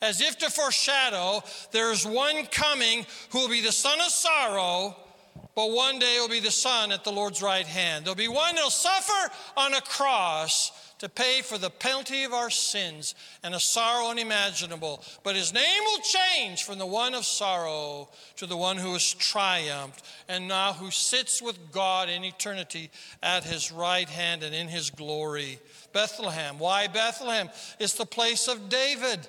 as 0.00 0.20
if 0.20 0.38
to 0.38 0.50
foreshadow, 0.50 1.42
there's 1.72 2.06
one 2.06 2.46
coming 2.46 3.06
who 3.30 3.40
will 3.40 3.48
be 3.48 3.60
the 3.60 3.72
son 3.72 3.98
of 4.00 4.06
sorrow, 4.06 4.96
but 5.54 5.70
one 5.70 5.98
day 5.98 6.16
will 6.20 6.28
be 6.28 6.40
the 6.40 6.50
son 6.50 6.92
at 6.92 7.04
the 7.04 7.12
Lord's 7.12 7.42
right 7.42 7.66
hand. 7.66 8.04
There'll 8.04 8.14
be 8.14 8.28
one 8.28 8.54
that'll 8.54 8.70
suffer 8.70 9.32
on 9.56 9.74
a 9.74 9.80
cross 9.80 10.89
to 11.00 11.08
pay 11.08 11.40
for 11.40 11.56
the 11.56 11.70
penalty 11.70 12.24
of 12.24 12.34
our 12.34 12.50
sins 12.50 13.14
and 13.42 13.54
a 13.54 13.60
sorrow 13.60 14.10
unimaginable. 14.10 15.02
But 15.24 15.34
his 15.34 15.52
name 15.52 15.82
will 15.86 16.02
change 16.02 16.62
from 16.62 16.78
the 16.78 16.84
one 16.84 17.14
of 17.14 17.24
sorrow 17.24 18.10
to 18.36 18.44
the 18.44 18.56
one 18.56 18.76
who 18.76 18.92
has 18.92 19.14
triumphed 19.14 20.04
and 20.28 20.46
now 20.46 20.74
who 20.74 20.90
sits 20.90 21.40
with 21.40 21.72
God 21.72 22.10
in 22.10 22.22
eternity 22.22 22.90
at 23.22 23.44
his 23.44 23.72
right 23.72 24.08
hand 24.08 24.42
and 24.42 24.54
in 24.54 24.68
his 24.68 24.90
glory. 24.90 25.58
Bethlehem. 25.94 26.58
Why 26.58 26.86
Bethlehem? 26.86 27.48
It's 27.78 27.94
the 27.94 28.04
place 28.04 28.46
of 28.46 28.68
David. 28.68 29.26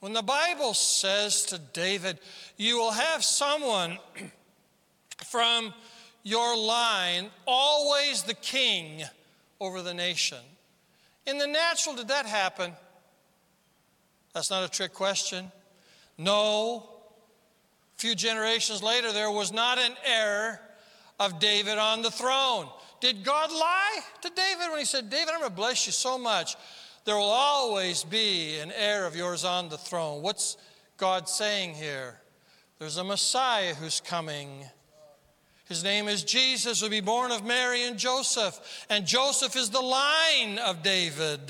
When 0.00 0.12
the 0.12 0.22
Bible 0.22 0.74
says 0.74 1.44
to 1.46 1.58
David, 1.58 2.18
You 2.56 2.78
will 2.78 2.90
have 2.90 3.22
someone 3.22 3.98
from 5.30 5.72
your 6.24 6.56
line, 6.56 7.30
always 7.46 8.24
the 8.24 8.34
king 8.34 9.04
over 9.60 9.82
the 9.82 9.94
nation. 9.94 10.38
In 11.26 11.38
the 11.38 11.46
natural, 11.46 11.94
did 11.94 12.08
that 12.08 12.26
happen? 12.26 12.72
That's 14.32 14.50
not 14.50 14.64
a 14.64 14.68
trick 14.68 14.94
question. 14.94 15.50
No. 16.16 16.88
A 17.96 18.00
few 18.00 18.14
generations 18.14 18.82
later, 18.82 19.12
there 19.12 19.30
was 19.30 19.52
not 19.52 19.78
an 19.78 19.92
heir 20.04 20.60
of 21.18 21.38
David 21.38 21.78
on 21.78 22.02
the 22.02 22.10
throne. 22.10 22.68
Did 23.00 23.24
God 23.24 23.52
lie 23.52 24.00
to 24.22 24.30
David 24.30 24.70
when 24.70 24.78
he 24.78 24.84
said, 24.84 25.10
David, 25.10 25.30
I'm 25.32 25.40
going 25.40 25.50
to 25.50 25.56
bless 25.56 25.86
you 25.86 25.92
so 25.92 26.18
much? 26.18 26.56
There 27.04 27.16
will 27.16 27.22
always 27.24 28.04
be 28.04 28.58
an 28.58 28.72
heir 28.72 29.06
of 29.06 29.16
yours 29.16 29.44
on 29.44 29.68
the 29.68 29.78
throne. 29.78 30.22
What's 30.22 30.56
God 30.96 31.28
saying 31.28 31.74
here? 31.74 32.20
There's 32.78 32.98
a 32.98 33.04
Messiah 33.04 33.74
who's 33.74 34.00
coming. 34.00 34.64
His 35.70 35.84
name 35.84 36.08
is 36.08 36.24
Jesus, 36.24 36.82
will 36.82 36.88
be 36.88 37.00
born 37.00 37.30
of 37.30 37.46
Mary 37.46 37.84
and 37.84 37.96
Joseph. 37.96 38.84
And 38.90 39.06
Joseph 39.06 39.54
is 39.54 39.70
the 39.70 39.80
line 39.80 40.58
of 40.58 40.82
David. 40.82 41.40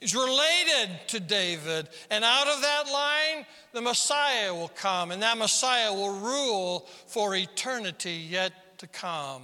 He's 0.00 0.16
related 0.16 0.90
to 1.06 1.20
David. 1.20 1.88
And 2.10 2.24
out 2.24 2.48
of 2.48 2.60
that 2.60 2.90
line, 2.92 3.46
the 3.72 3.82
Messiah 3.82 4.52
will 4.52 4.72
come, 4.74 5.12
and 5.12 5.22
that 5.22 5.38
Messiah 5.38 5.92
will 5.92 6.18
rule 6.18 6.88
for 7.06 7.36
eternity 7.36 8.26
yet 8.28 8.78
to 8.78 8.88
come. 8.88 9.42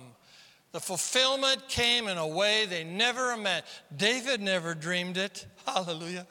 The 0.72 0.80
fulfillment 0.80 1.68
came 1.68 2.08
in 2.08 2.18
a 2.18 2.26
way 2.26 2.66
they 2.66 2.82
never 2.82 3.30
imagined. 3.30 3.68
David 3.96 4.40
never 4.40 4.74
dreamed 4.74 5.16
it. 5.16 5.46
Hallelujah. 5.64 6.26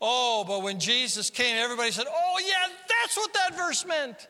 Oh, 0.00 0.44
but 0.46 0.62
when 0.62 0.78
Jesus 0.78 1.28
came, 1.28 1.56
everybody 1.56 1.90
said, 1.90 2.06
Oh, 2.08 2.40
yeah, 2.46 2.72
that's 3.02 3.16
what 3.16 3.34
that 3.34 3.56
verse 3.56 3.84
meant. 3.84 4.16
It 4.16 4.28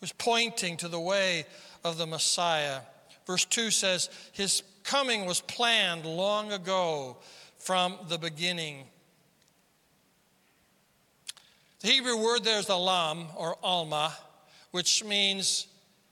was 0.00 0.12
pointing 0.12 0.78
to 0.78 0.88
the 0.88 0.98
way 0.98 1.46
of 1.84 1.98
the 1.98 2.06
Messiah. 2.06 2.80
Verse 3.26 3.44
2 3.44 3.70
says, 3.70 4.10
His 4.32 4.62
coming 4.84 5.26
was 5.26 5.40
planned 5.40 6.04
long 6.04 6.52
ago 6.52 7.18
from 7.58 7.96
the 8.08 8.18
beginning. 8.18 8.84
The 11.80 11.88
Hebrew 11.88 12.16
word 12.22 12.44
there 12.44 12.58
is 12.58 12.68
alam 12.68 13.26
or 13.36 13.56
alma, 13.62 14.12
which 14.70 15.04
means 15.04 15.66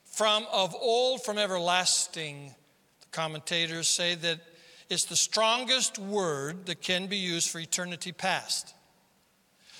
from 0.04 0.46
of 0.52 0.74
old, 0.74 1.22
from 1.22 1.38
everlasting. 1.38 2.54
The 3.00 3.06
commentators 3.12 3.88
say 3.88 4.14
that 4.16 4.40
it's 4.88 5.04
the 5.04 5.16
strongest 5.16 5.98
word 5.98 6.66
that 6.66 6.80
can 6.80 7.06
be 7.06 7.16
used 7.16 7.48
for 7.48 7.60
eternity 7.60 8.10
past. 8.10 8.74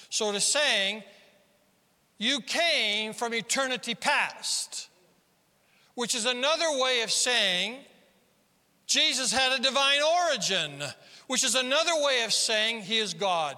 So 0.09 0.31
it 0.31 0.37
is 0.37 0.45
saying, 0.45 1.03
you 2.19 2.41
came 2.41 3.13
from 3.13 3.33
eternity 3.33 3.95
past, 3.95 4.90
which 6.01 6.15
is 6.15 6.25
another 6.25 6.81
way 6.81 7.03
of 7.03 7.11
saying 7.11 7.77
Jesus 8.87 9.31
had 9.31 9.53
a 9.53 9.63
divine 9.63 10.01
origin, 10.01 10.83
which 11.27 11.45
is 11.45 11.55
another 11.55 11.93
way 12.03 12.23
of 12.25 12.33
saying 12.33 12.81
he 12.81 12.97
is 12.97 13.13
God. 13.13 13.55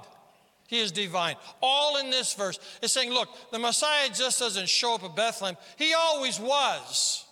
He 0.66 0.80
is 0.80 0.90
divine. 0.90 1.36
All 1.62 1.98
in 1.98 2.10
this 2.10 2.34
verse 2.34 2.58
is 2.82 2.90
saying, 2.90 3.12
look, 3.12 3.28
the 3.52 3.60
Messiah 3.60 4.08
just 4.12 4.40
doesn't 4.40 4.68
show 4.68 4.96
up 4.96 5.04
at 5.04 5.14
Bethlehem. 5.14 5.56
He 5.76 5.94
always 5.94 6.40
was. 6.40 7.24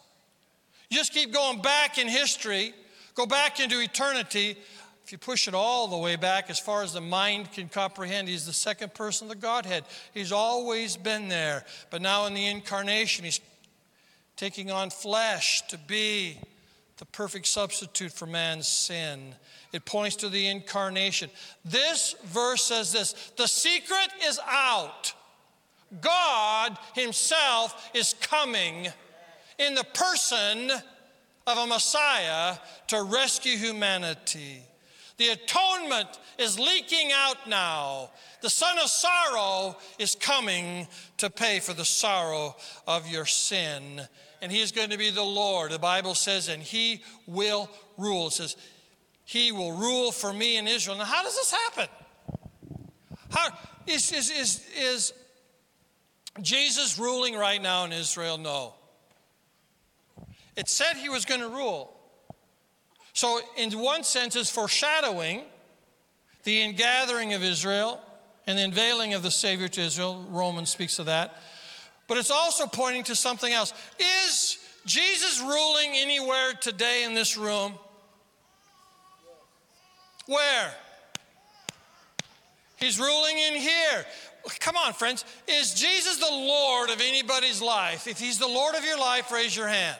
Just 0.92 1.12
keep 1.12 1.32
going 1.32 1.60
back 1.60 1.98
in 1.98 2.06
history, 2.06 2.72
go 3.16 3.26
back 3.26 3.58
into 3.58 3.80
eternity. 3.80 4.56
If 5.04 5.10
you 5.10 5.18
push 5.18 5.48
it 5.48 5.54
all 5.54 5.88
the 5.88 5.98
way 5.98 6.14
back 6.14 6.50
as 6.50 6.60
far 6.60 6.84
as 6.84 6.92
the 6.92 7.00
mind 7.00 7.50
can 7.50 7.68
comprehend, 7.68 8.28
he's 8.28 8.46
the 8.46 8.52
second 8.52 8.94
person 8.94 9.24
of 9.24 9.30
the 9.30 9.42
Godhead. 9.42 9.82
He's 10.14 10.30
always 10.30 10.96
been 10.96 11.26
there. 11.26 11.64
But 11.90 12.00
now 12.00 12.26
in 12.26 12.34
the 12.34 12.46
incarnation, 12.46 13.24
he's 13.24 13.40
taking 14.40 14.70
on 14.70 14.88
flesh 14.88 15.60
to 15.68 15.76
be 15.76 16.38
the 16.96 17.04
perfect 17.04 17.46
substitute 17.46 18.10
for 18.10 18.24
man's 18.24 18.66
sin. 18.66 19.34
It 19.70 19.84
points 19.84 20.16
to 20.16 20.30
the 20.30 20.46
incarnation. 20.46 21.28
This 21.62 22.14
verse 22.24 22.64
says 22.64 22.90
this 22.90 23.32
the 23.36 23.46
secret 23.46 24.08
is 24.24 24.40
out. 24.48 25.12
God 26.00 26.78
Himself 26.94 27.90
is 27.92 28.14
coming 28.22 28.88
in 29.58 29.74
the 29.74 29.84
person 29.92 30.70
of 31.46 31.58
a 31.58 31.66
Messiah 31.66 32.56
to 32.86 33.02
rescue 33.02 33.58
humanity. 33.58 34.62
The 35.18 35.28
atonement 35.28 36.18
is 36.38 36.58
leaking 36.58 37.10
out 37.12 37.46
now. 37.46 38.08
The 38.40 38.48
Son 38.48 38.78
of 38.78 38.88
Sorrow 38.88 39.76
is 39.98 40.14
coming 40.14 40.88
to 41.18 41.28
pay 41.28 41.60
for 41.60 41.74
the 41.74 41.84
sorrow 41.84 42.56
of 42.86 43.06
your 43.06 43.26
sin 43.26 44.00
and 44.42 44.50
he's 44.50 44.72
going 44.72 44.90
to 44.90 44.98
be 44.98 45.10
the 45.10 45.22
Lord. 45.22 45.72
The 45.72 45.78
Bible 45.78 46.14
says, 46.14 46.48
and 46.48 46.62
he 46.62 47.02
will 47.26 47.70
rule. 47.96 48.28
It 48.28 48.32
says, 48.32 48.56
he 49.24 49.52
will 49.52 49.72
rule 49.72 50.12
for 50.12 50.32
me 50.32 50.56
in 50.56 50.66
Israel. 50.66 50.96
Now, 50.96 51.04
how 51.04 51.22
does 51.22 51.36
this 51.36 51.50
happen? 51.50 51.86
How 53.30 53.48
is, 53.86 54.12
is, 54.12 54.30
is, 54.30 54.66
is 54.76 55.12
Jesus 56.42 56.98
ruling 56.98 57.34
right 57.34 57.62
now 57.62 57.84
in 57.84 57.92
Israel? 57.92 58.38
No. 58.38 58.74
It 60.56 60.68
said 60.68 60.94
he 60.96 61.08
was 61.08 61.24
going 61.24 61.40
to 61.40 61.48
rule. 61.48 61.96
So, 63.12 63.40
in 63.56 63.70
one 63.78 64.04
sense, 64.04 64.36
it's 64.36 64.50
foreshadowing 64.50 65.42
the 66.44 66.62
ingathering 66.62 67.34
of 67.34 67.42
Israel 67.42 68.00
and 68.46 68.58
the 68.58 68.62
unveiling 68.62 69.14
of 69.14 69.22
the 69.22 69.30
Savior 69.30 69.68
to 69.68 69.80
Israel. 69.80 70.26
Romans 70.28 70.70
speaks 70.70 70.98
of 70.98 71.06
that 71.06 71.36
but 72.10 72.18
it's 72.18 72.32
also 72.32 72.66
pointing 72.66 73.04
to 73.04 73.14
something 73.14 73.52
else. 73.52 73.72
Is 74.26 74.58
Jesus 74.84 75.40
ruling 75.40 75.92
anywhere 75.94 76.54
today 76.60 77.04
in 77.04 77.14
this 77.14 77.36
room? 77.36 77.74
Where? 80.26 80.74
He's 82.78 82.98
ruling 82.98 83.38
in 83.38 83.54
here. 83.54 84.04
Come 84.58 84.76
on, 84.76 84.92
friends. 84.92 85.24
Is 85.46 85.72
Jesus 85.72 86.16
the 86.16 86.34
Lord 86.34 86.90
of 86.90 87.00
anybody's 87.00 87.62
life? 87.62 88.08
If 88.08 88.18
he's 88.18 88.40
the 88.40 88.48
Lord 88.48 88.74
of 88.74 88.84
your 88.84 88.98
life, 88.98 89.30
raise 89.30 89.56
your 89.56 89.68
hand. 89.68 89.96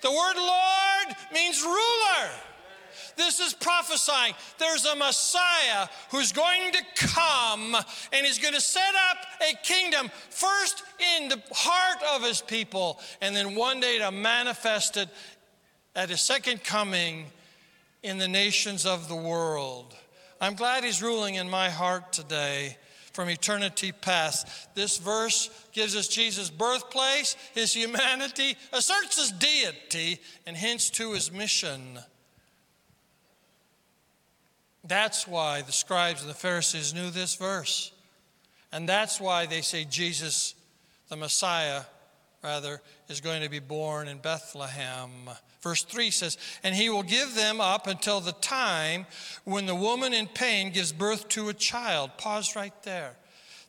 The 0.00 0.10
word 0.10 0.36
Lord 0.36 1.16
means 1.34 1.62
ruler. 1.62 2.30
This 3.16 3.40
is 3.40 3.54
prophesying. 3.54 4.34
There's 4.58 4.84
a 4.84 4.96
Messiah 4.96 5.88
who's 6.10 6.32
going 6.32 6.72
to 6.72 6.82
come 6.96 7.76
and 8.12 8.26
he's 8.26 8.38
going 8.38 8.54
to 8.54 8.60
set 8.60 8.94
up 9.10 9.18
a 9.40 9.54
kingdom 9.64 10.10
first 10.30 10.82
in 11.18 11.28
the 11.28 11.42
heart 11.52 12.02
of 12.14 12.26
his 12.26 12.40
people 12.40 13.00
and 13.20 13.34
then 13.34 13.54
one 13.54 13.80
day 13.80 13.98
to 13.98 14.10
manifest 14.10 14.96
it 14.96 15.08
at 15.94 16.10
his 16.10 16.20
second 16.20 16.64
coming 16.64 17.26
in 18.02 18.18
the 18.18 18.28
nations 18.28 18.86
of 18.86 19.08
the 19.08 19.16
world. 19.16 19.94
I'm 20.40 20.54
glad 20.54 20.84
he's 20.84 21.02
ruling 21.02 21.36
in 21.36 21.48
my 21.48 21.70
heart 21.70 22.12
today 22.12 22.76
from 23.12 23.28
eternity 23.28 23.92
past. 23.92 24.74
This 24.74 24.98
verse 24.98 25.50
gives 25.72 25.94
us 25.94 26.08
Jesus' 26.08 26.50
birthplace, 26.50 27.36
his 27.54 27.72
humanity, 27.72 28.56
asserts 28.72 29.18
his 29.18 29.32
deity, 29.32 30.20
and 30.46 30.56
hints 30.56 30.90
to 30.90 31.12
his 31.12 31.30
mission. 31.30 31.98
That's 34.84 35.28
why 35.28 35.62
the 35.62 35.72
scribes 35.72 36.22
and 36.22 36.30
the 36.30 36.34
Pharisees 36.34 36.92
knew 36.92 37.10
this 37.10 37.36
verse. 37.36 37.92
And 38.72 38.88
that's 38.88 39.20
why 39.20 39.46
they 39.46 39.60
say 39.60 39.84
Jesus, 39.84 40.54
the 41.08 41.16
Messiah, 41.16 41.82
rather, 42.42 42.80
is 43.08 43.20
going 43.20 43.42
to 43.42 43.50
be 43.50 43.60
born 43.60 44.08
in 44.08 44.18
Bethlehem. 44.18 45.10
Verse 45.60 45.84
3 45.84 46.10
says, 46.10 46.36
And 46.62 46.74
he 46.74 46.88
will 46.90 47.04
give 47.04 47.34
them 47.34 47.60
up 47.60 47.86
until 47.86 48.20
the 48.20 48.32
time 48.32 49.06
when 49.44 49.66
the 49.66 49.74
woman 49.74 50.12
in 50.12 50.26
pain 50.26 50.72
gives 50.72 50.92
birth 50.92 51.28
to 51.30 51.48
a 51.48 51.54
child. 51.54 52.10
Pause 52.18 52.56
right 52.56 52.82
there. 52.82 53.14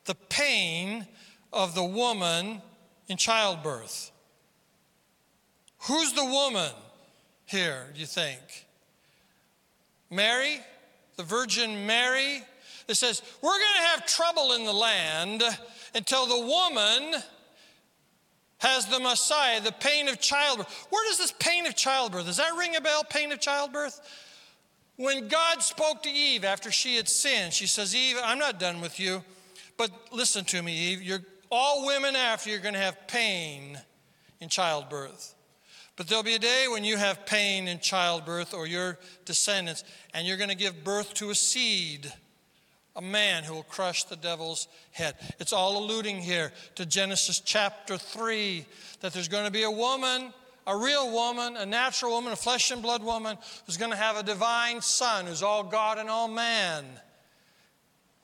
The 0.05 0.15
pain 0.15 1.05
of 1.51 1.75
the 1.75 1.83
woman 1.83 2.61
in 3.07 3.17
childbirth. 3.17 4.11
Who's 5.87 6.13
the 6.13 6.25
woman 6.25 6.71
here, 7.45 7.87
do 7.93 7.99
you 7.99 8.05
think? 8.05 8.39
Mary? 10.09 10.59
The 11.15 11.23
Virgin 11.23 11.85
Mary, 11.85 12.43
that 12.87 12.95
says, 12.95 13.21
We're 13.41 13.51
going 13.51 13.61
to 13.77 13.87
have 13.89 14.05
trouble 14.05 14.53
in 14.53 14.65
the 14.65 14.73
land 14.73 15.43
until 15.95 16.25
the 16.25 16.45
woman 16.45 17.21
has 18.59 18.85
the 18.85 18.99
Messiah, 18.99 19.59
the 19.61 19.71
pain 19.73 20.07
of 20.07 20.19
childbirth. 20.19 20.87
Where 20.89 21.09
does 21.09 21.17
this 21.17 21.33
pain 21.37 21.65
of 21.65 21.75
childbirth? 21.75 22.25
Does 22.25 22.37
that 22.37 22.55
ring 22.57 22.75
a 22.75 22.81
bell, 22.81 23.03
pain 23.03 23.31
of 23.31 23.39
childbirth? 23.39 23.99
When 24.95 25.27
God 25.27 25.61
spoke 25.61 26.03
to 26.03 26.09
Eve 26.09 26.45
after 26.45 26.71
she 26.71 26.95
had 26.95 27.09
sinned, 27.09 27.53
she 27.53 27.67
says, 27.67 27.95
Eve, 27.95 28.17
I'm 28.23 28.39
not 28.39 28.59
done 28.59 28.79
with 28.79 28.99
you, 28.99 29.23
but 29.75 29.91
listen 30.11 30.45
to 30.45 30.61
me, 30.61 30.77
Eve. 30.77 31.01
You're, 31.01 31.21
all 31.51 31.85
women 31.85 32.15
after 32.15 32.49
you're 32.49 32.59
going 32.59 32.73
to 32.73 32.79
have 32.79 33.07
pain 33.07 33.79
in 34.39 34.49
childbirth. 34.49 35.35
But 35.95 36.07
there'll 36.07 36.23
be 36.23 36.33
a 36.33 36.39
day 36.39 36.65
when 36.69 36.83
you 36.83 36.97
have 36.97 37.25
pain 37.25 37.67
in 37.67 37.79
childbirth 37.79 38.53
or 38.53 38.65
your 38.65 38.97
descendants, 39.25 39.83
and 40.13 40.25
you're 40.25 40.37
going 40.37 40.49
to 40.49 40.55
give 40.55 40.83
birth 40.83 41.13
to 41.15 41.29
a 41.29 41.35
seed, 41.35 42.11
a 42.95 43.01
man 43.01 43.43
who 43.43 43.53
will 43.53 43.63
crush 43.63 44.03
the 44.05 44.15
devil's 44.15 44.67
head. 44.91 45.15
It's 45.39 45.53
all 45.53 45.77
alluding 45.77 46.19
here 46.21 46.51
to 46.75 46.85
Genesis 46.85 47.39
chapter 47.39 47.97
3 47.97 48.65
that 49.01 49.13
there's 49.13 49.27
going 49.27 49.45
to 49.45 49.51
be 49.51 49.63
a 49.63 49.71
woman, 49.71 50.33
a 50.65 50.75
real 50.75 51.11
woman, 51.11 51.57
a 51.57 51.65
natural 51.65 52.11
woman, 52.11 52.33
a 52.33 52.37
flesh 52.37 52.71
and 52.71 52.81
blood 52.81 53.03
woman, 53.03 53.37
who's 53.65 53.77
going 53.77 53.91
to 53.91 53.97
have 53.97 54.17
a 54.17 54.23
divine 54.23 54.81
son 54.81 55.27
who's 55.27 55.43
all 55.43 55.63
God 55.63 55.99
and 55.99 56.09
all 56.09 56.27
man 56.27 56.85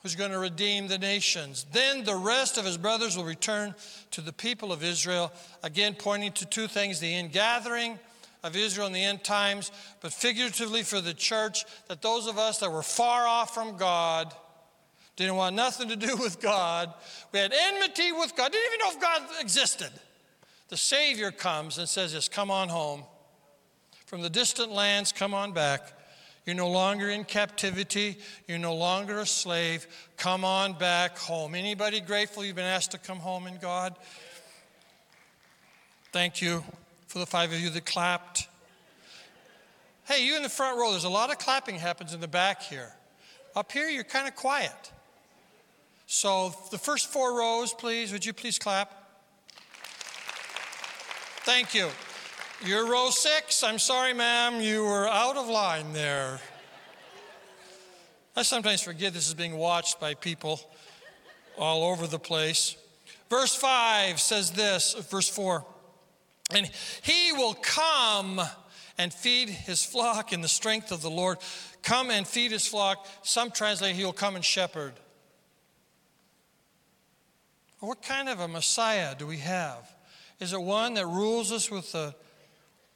who's 0.01 0.15
going 0.15 0.31
to 0.31 0.39
redeem 0.39 0.88
the 0.88 0.97
nations. 0.97 1.65
Then 1.71 2.03
the 2.03 2.15
rest 2.15 2.57
of 2.57 2.65
his 2.65 2.77
brothers 2.77 3.17
will 3.17 3.25
return 3.25 3.75
to 4.12 4.21
the 4.21 4.33
people 4.33 4.71
of 4.71 4.83
Israel, 4.83 5.31
again 5.63 5.95
pointing 5.97 6.31
to 6.33 6.45
two 6.45 6.67
things 6.67 6.99
the 6.99 7.13
ingathering 7.13 7.99
of 8.43 8.55
Israel 8.55 8.88
in 8.88 8.93
the 8.93 9.03
end 9.03 9.23
times, 9.23 9.71
but 10.01 10.13
figuratively 10.13 10.83
for 10.83 11.01
the 11.01 11.13
church, 11.13 11.65
that 11.88 12.01
those 12.01 12.27
of 12.27 12.38
us 12.38 12.59
that 12.59 12.71
were 12.71 12.83
far 12.83 13.27
off 13.27 13.53
from 13.53 13.75
God, 13.77 14.33
didn't 15.17 15.35
want 15.35 15.55
nothing 15.55 15.89
to 15.89 15.97
do 15.97 16.15
with 16.19 16.39
God, 16.39 16.93
we 17.33 17.39
had 17.39 17.53
enmity 17.53 18.12
with 18.13 18.35
God, 18.35 18.51
didn't 18.51 18.73
even 18.73 18.79
know 18.79 18.91
if 18.95 19.01
God 19.01 19.21
existed. 19.41 19.91
The 20.69 20.77
Savior 20.77 21.31
comes 21.31 21.77
and 21.77 21.89
says, 21.89 22.13
Yes, 22.13 22.29
come 22.29 22.49
on 22.49 22.69
home. 22.69 23.03
From 24.05 24.21
the 24.21 24.29
distant 24.29 24.71
lands, 24.71 25.12
come 25.12 25.33
on 25.33 25.51
back. 25.51 25.93
You're 26.49 26.55
no 26.55 26.69
longer 26.69 27.12
in 27.12 27.25
captivity. 27.25 28.17
You're 28.47 28.57
no 28.57 28.73
longer 28.73 29.19
a 29.19 29.25
slave. 29.27 29.85
Come 30.17 30.43
on 30.43 30.73
back 30.73 31.15
home. 31.15 31.53
Anybody 31.53 31.99
grateful 31.99 32.43
you've 32.43 32.55
been 32.55 32.65
asked 32.65 32.89
to 32.89 32.97
come 32.97 33.19
home 33.19 33.45
in 33.45 33.59
God? 33.59 33.95
Thank 36.12 36.41
you 36.41 36.63
for 37.05 37.19
the 37.19 37.27
five 37.27 37.53
of 37.53 37.59
you 37.59 37.69
that 37.69 37.85
clapped. 37.85 38.47
Hey, 40.05 40.25
you 40.25 40.38
in 40.38 40.41
the 40.41 40.49
front 40.49 40.79
row, 40.79 40.89
there's 40.89 41.03
a 41.03 41.09
lot 41.09 41.29
of 41.29 41.38
clapping 41.38 41.75
happens 41.75 42.15
in 42.15 42.19
the 42.19 42.27
back 42.27 42.63
here. 42.63 42.93
Up 43.55 43.71
here, 43.71 43.88
you're 43.88 44.03
kind 44.03 44.27
of 44.27 44.35
quiet. 44.35 44.91
So, 46.07 46.55
the 46.71 46.79
first 46.79 47.13
four 47.13 47.38
rows, 47.38 47.75
please, 47.75 48.12
would 48.12 48.25
you 48.25 48.33
please 48.33 48.57
clap? 48.57 48.91
Thank 51.43 51.75
you. 51.75 51.89
You're 52.65 52.91
row 52.91 53.10
six. 53.10 53.63
I'm 53.63 53.80
sorry, 53.80 54.13
ma'am, 54.13 54.60
you 54.60 54.84
were 54.84 55.08
out 55.08 55.38
of 55.38 55.48
line 55.48 55.93
there. 55.93 56.39
I 58.36 58.41
sometimes 58.41 58.82
forget 58.82 59.13
this 59.13 59.28
is 59.28 59.34
being 59.34 59.58
watched 59.58 60.00
by 60.00 60.13
people 60.13 60.60
all 61.58 61.84
over 61.84 62.06
the 62.06 62.19
place. 62.19 62.76
Verse 63.30 63.56
5 63.56 64.19
says 64.19 64.52
this, 64.52 64.93
verse 65.10 65.30
4 65.30 65.65
and 66.52 66.69
he 67.02 67.32
will 67.32 67.54
come 67.54 68.41
and 68.98 69.13
feed 69.13 69.50
his 69.50 69.86
flock 69.86 70.34
in 70.34 70.41
the 70.41 70.48
strength 70.48 70.91
of 70.91 71.02
the 71.02 71.10
Lord. 71.10 71.38
Come 71.84 72.10
and 72.10 72.28
feed 72.28 72.52
his 72.52 72.67
flock. 72.67 73.08
Some 73.24 73.52
translate, 73.52 73.95
he 73.95 74.04
will 74.04 74.13
come 74.13 74.36
and 74.36 74.43
shepherd. 74.43 74.93
What 77.80 78.02
kind 78.02 78.28
of 78.28 78.39
a 78.39 78.48
Messiah 78.48 79.15
do 79.17 79.26
we 79.26 79.38
have? 79.38 79.89
Is 80.39 80.54
it 80.54 80.62
one 80.62 80.95
that 80.95 81.06
rules 81.06 81.52
us 81.52 81.69
with 81.69 81.93
a 81.95 82.15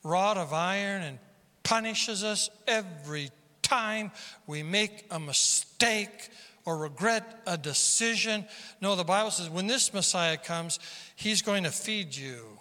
rod 0.04 0.38
of 0.38 0.54
iron 0.54 1.02
and 1.02 1.20
punishes 1.64 2.24
us 2.24 2.50
every 2.68 3.30
time 3.62 4.12
we 4.46 4.62
make 4.64 5.06
a 5.10 5.20
mistake 5.20 6.30
or 6.66 6.78
regret 6.78 7.42
a 7.48 7.58
decision? 7.58 8.46
No, 8.82 8.96
the 8.96 9.04
Bible 9.04 9.32
says 9.32 9.50
when 9.50 9.68
this 9.68 9.94
Messiah 9.94 10.38
comes, 10.38 10.80
he's 11.16 11.42
going 11.42 11.64
to 11.64 11.72
feed 11.72 12.16
you 12.16 12.60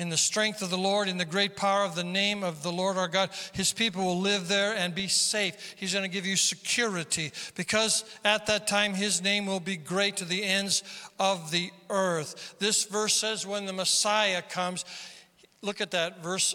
in 0.00 0.08
the 0.08 0.16
strength 0.16 0.62
of 0.62 0.70
the 0.70 0.78
Lord, 0.78 1.08
in 1.08 1.18
the 1.18 1.26
great 1.26 1.56
power 1.56 1.84
of 1.84 1.94
the 1.94 2.02
name 2.02 2.42
of 2.42 2.62
the 2.62 2.72
Lord 2.72 2.96
our 2.96 3.06
God. 3.06 3.28
His 3.52 3.70
people 3.70 4.02
will 4.02 4.18
live 4.18 4.48
there 4.48 4.74
and 4.74 4.94
be 4.94 5.08
safe. 5.08 5.74
He's 5.76 5.92
going 5.92 6.06
to 6.06 6.08
give 6.08 6.24
you 6.24 6.36
security 6.36 7.32
because 7.54 8.06
at 8.24 8.46
that 8.46 8.66
time 8.66 8.94
his 8.94 9.20
name 9.20 9.44
will 9.44 9.60
be 9.60 9.76
great 9.76 10.16
to 10.16 10.24
the 10.24 10.42
ends 10.42 10.82
of 11.18 11.50
the 11.50 11.70
earth. 11.90 12.54
This 12.58 12.84
verse 12.84 13.12
says 13.12 13.46
when 13.46 13.66
the 13.66 13.74
Messiah 13.74 14.40
comes, 14.40 14.86
look 15.62 15.80
at 15.80 15.90
that, 15.92 16.22
verse 16.22 16.54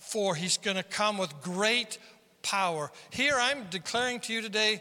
4, 0.00 0.34
he's 0.34 0.56
going 0.56 0.76
to 0.76 0.82
come 0.82 1.18
with 1.18 1.40
great 1.42 1.98
power. 2.42 2.90
Here 3.10 3.36
I'm 3.38 3.64
declaring 3.70 4.20
to 4.20 4.32
you 4.32 4.40
today, 4.40 4.80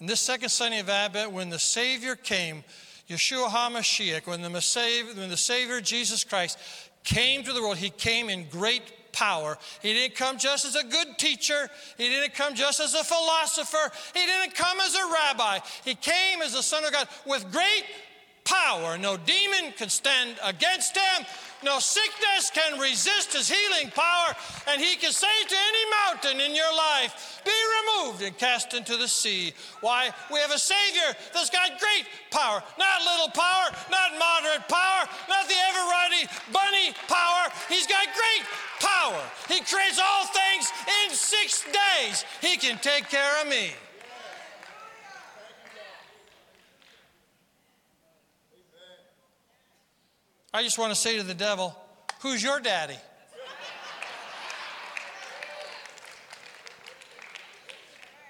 in 0.00 0.06
this 0.06 0.20
second 0.20 0.50
Sunday 0.50 0.80
of 0.80 0.88
Advent, 0.88 1.32
when 1.32 1.50
the 1.50 1.58
Savior 1.58 2.16
came, 2.16 2.64
Yeshua 3.08 3.48
HaMashiach, 3.48 4.26
when 4.26 4.42
the, 4.42 4.50
Messiah, 4.50 5.04
when 5.14 5.30
the 5.30 5.36
Savior 5.36 5.80
Jesus 5.80 6.24
Christ 6.24 6.58
came 7.04 7.44
to 7.44 7.52
the 7.52 7.62
world, 7.62 7.76
he 7.78 7.90
came 7.90 8.28
in 8.28 8.46
great 8.50 9.12
power. 9.12 9.56
He 9.80 9.94
didn't 9.94 10.16
come 10.16 10.36
just 10.36 10.66
as 10.66 10.76
a 10.76 10.84
good 10.84 11.16
teacher. 11.16 11.70
He 11.96 12.08
didn't 12.08 12.34
come 12.34 12.54
just 12.54 12.80
as 12.80 12.94
a 12.94 13.02
philosopher. 13.02 13.90
He 14.12 14.26
didn't 14.26 14.54
come 14.54 14.78
as 14.80 14.94
a 14.94 15.12
rabbi. 15.12 15.58
He 15.84 15.94
came 15.94 16.42
as 16.42 16.52
the 16.52 16.62
Son 16.62 16.84
of 16.84 16.92
God 16.92 17.08
with 17.24 17.50
great 17.50 17.84
power. 18.46 18.96
No 18.96 19.16
demon 19.18 19.72
can 19.76 19.90
stand 19.90 20.36
against 20.42 20.96
him. 20.96 21.26
No 21.64 21.78
sickness 21.78 22.50
can 22.54 22.78
resist 22.78 23.32
his 23.32 23.50
healing 23.50 23.90
power. 23.90 24.34
And 24.68 24.80
he 24.80 24.96
can 24.96 25.12
say 25.12 25.36
to 25.48 25.56
any 25.56 25.84
mountain 26.06 26.40
in 26.40 26.54
your 26.54 26.72
life, 26.76 27.42
Be 27.44 27.50
removed 27.50 28.22
and 28.22 28.36
cast 28.38 28.72
into 28.74 28.96
the 28.96 29.08
sea. 29.08 29.52
Why? 29.80 30.10
We 30.32 30.38
have 30.38 30.52
a 30.52 30.58
Savior 30.58 31.16
that's 31.34 31.50
got 31.50 31.78
great 31.80 32.06
power. 32.30 32.62
Not 32.78 33.02
little 33.02 33.30
power, 33.34 33.66
not 33.90 34.12
moderate 34.18 34.68
power, 34.68 35.08
not 35.28 35.48
the 35.48 35.58
ever 35.68 35.84
ready 35.90 36.28
bunny 36.52 36.94
power. 37.08 37.50
He's 37.68 37.86
got 37.86 38.06
great 38.14 38.46
power. 38.80 39.20
He 39.48 39.60
creates 39.60 40.00
all 40.02 40.26
things 40.26 40.70
in 41.04 41.14
six 41.14 41.64
days. 41.64 42.24
He 42.40 42.56
can 42.56 42.78
take 42.78 43.08
care 43.08 43.42
of 43.42 43.48
me. 43.48 43.72
I 50.56 50.62
just 50.62 50.78
want 50.78 50.90
to 50.90 50.98
say 50.98 51.18
to 51.18 51.22
the 51.22 51.34
devil, 51.34 51.76
Who's 52.22 52.42
your 52.42 52.60
daddy? 52.60 52.96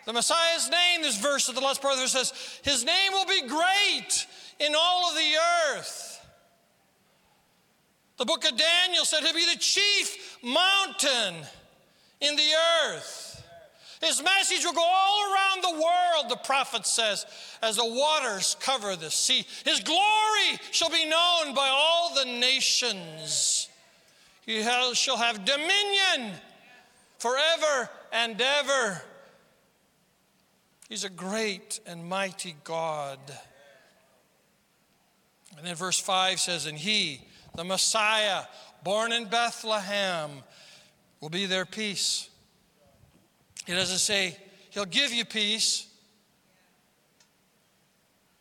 The 0.06 0.12
Messiah's 0.12 0.68
name, 0.68 1.02
this 1.02 1.20
verse 1.20 1.48
of 1.48 1.54
the 1.54 1.60
last 1.60 1.80
verse 1.80 2.10
says, 2.10 2.32
His 2.64 2.84
name 2.84 3.12
will 3.12 3.26
be 3.26 3.42
great 3.46 4.26
in 4.58 4.74
all 4.76 5.08
of 5.08 5.14
the 5.14 5.34
earth. 5.76 6.26
The 8.16 8.24
book 8.24 8.44
of 8.44 8.56
Daniel 8.56 9.04
said 9.04 9.22
he'll 9.22 9.32
be 9.32 9.46
the 9.52 9.60
chief 9.60 10.38
mountain 10.42 11.46
in 12.20 12.34
the 12.34 12.50
earth. 12.88 13.25
His 14.02 14.22
message 14.22 14.64
will 14.64 14.72
go 14.72 14.84
all 14.84 15.32
around 15.32 15.62
the 15.62 15.82
world, 15.82 16.30
the 16.30 16.36
prophet 16.44 16.86
says, 16.86 17.24
as 17.62 17.76
the 17.76 17.84
waters 17.84 18.56
cover 18.60 18.94
the 18.94 19.10
sea. 19.10 19.46
His 19.64 19.80
glory 19.80 20.60
shall 20.70 20.90
be 20.90 21.04
known 21.04 21.54
by 21.54 21.68
all 21.68 22.14
the 22.14 22.24
nations. 22.24 23.68
He 24.44 24.62
shall 24.62 25.16
have 25.16 25.44
dominion 25.44 26.32
forever 27.18 27.90
and 28.12 28.40
ever. 28.40 29.02
He's 30.88 31.04
a 31.04 31.10
great 31.10 31.80
and 31.86 32.08
mighty 32.08 32.54
God. 32.62 33.18
And 35.56 35.66
then 35.66 35.74
verse 35.74 35.98
5 35.98 36.38
says, 36.38 36.66
And 36.66 36.78
he, 36.78 37.22
the 37.54 37.64
Messiah, 37.64 38.42
born 38.84 39.10
in 39.10 39.24
Bethlehem, 39.24 40.30
will 41.20 41.30
be 41.30 41.46
their 41.46 41.64
peace. 41.64 42.28
He 43.66 43.74
doesn't 43.74 43.98
say, 43.98 44.36
He'll 44.70 44.84
give 44.84 45.12
you 45.12 45.24
peace. 45.24 45.86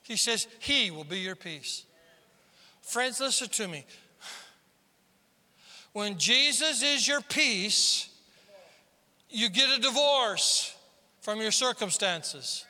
He 0.03 0.17
says, 0.17 0.47
He 0.59 0.91
will 0.91 1.03
be 1.03 1.19
your 1.19 1.35
peace. 1.35 1.83
Friends, 2.81 3.19
listen 3.19 3.49
to 3.49 3.67
me. 3.67 3.85
When 5.93 6.17
Jesus 6.17 6.83
is 6.83 7.07
your 7.07 7.21
peace, 7.21 8.09
you 9.29 9.49
get 9.49 9.77
a 9.77 9.81
divorce 9.81 10.75
from 11.21 11.41
your 11.41 11.51
circumstances. 11.51 12.65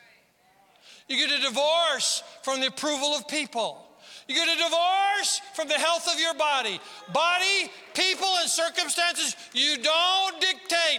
You 1.10 1.18
get 1.18 1.40
a 1.40 1.42
divorce 1.42 2.24
from 2.44 2.62
the 2.62 2.68
approval 2.68 3.10
of 3.10 3.28
people. 3.28 3.86
You 4.28 4.36
get 4.36 4.48
a 4.48 4.64
divorce 4.64 5.42
from 5.54 5.68
the 5.68 5.76
health 5.76 6.08
of 6.12 6.20
your 6.20 6.34
body. 6.34 6.80
Body, 7.14 7.72
people, 7.94 8.28
and 8.40 8.50
circumstances, 8.50 9.36
you 9.54 9.78
don't 9.78 10.42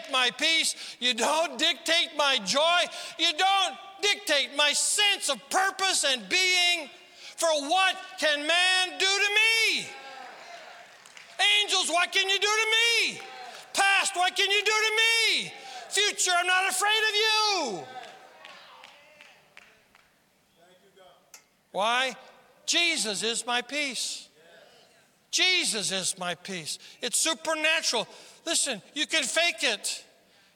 dictate 0.07 0.13
my 0.13 0.31
peace. 0.37 0.75
You 1.01 1.15
don't 1.15 1.59
dictate 1.59 2.11
my 2.17 2.39
joy. 2.45 2.81
You 3.19 3.33
don't 3.33 3.75
dictate 4.03 4.51
my 4.57 4.73
sense 4.73 5.29
of 5.29 5.39
purpose 5.51 6.05
and 6.05 6.29
being. 6.29 6.89
For 7.37 7.49
what 7.69 7.97
can 8.19 8.47
man 8.47 8.99
do 8.99 9.07
to 9.07 9.31
me? 9.35 9.87
Angels, 11.63 11.91
what 11.91 12.13
can 12.13 12.29
you 12.29 12.39
do 12.39 12.47
to 12.47 12.67
me? 12.71 13.21
Past, 13.75 14.17
what 14.17 14.35
can 14.35 14.51
you 14.51 14.63
do 14.65 14.71
to 14.71 14.93
me? 14.97 15.53
Future, 15.91 16.33
I'm 16.37 16.47
not 16.47 16.71
afraid 16.71 17.03
of 17.09 17.15
you. 17.15 17.85
Why? 21.73 22.17
Jesus 22.65 23.23
is 23.23 23.47
my 23.47 23.61
peace. 23.61 24.29
Jesus 25.31 25.93
is 25.93 26.19
my 26.19 26.35
peace. 26.35 26.79
It's 27.03 27.21
supernatural. 27.21 28.09
Listen, 28.47 28.81
you 28.95 29.07
can 29.07 29.25
fake 29.25 29.63
it. 29.63 30.05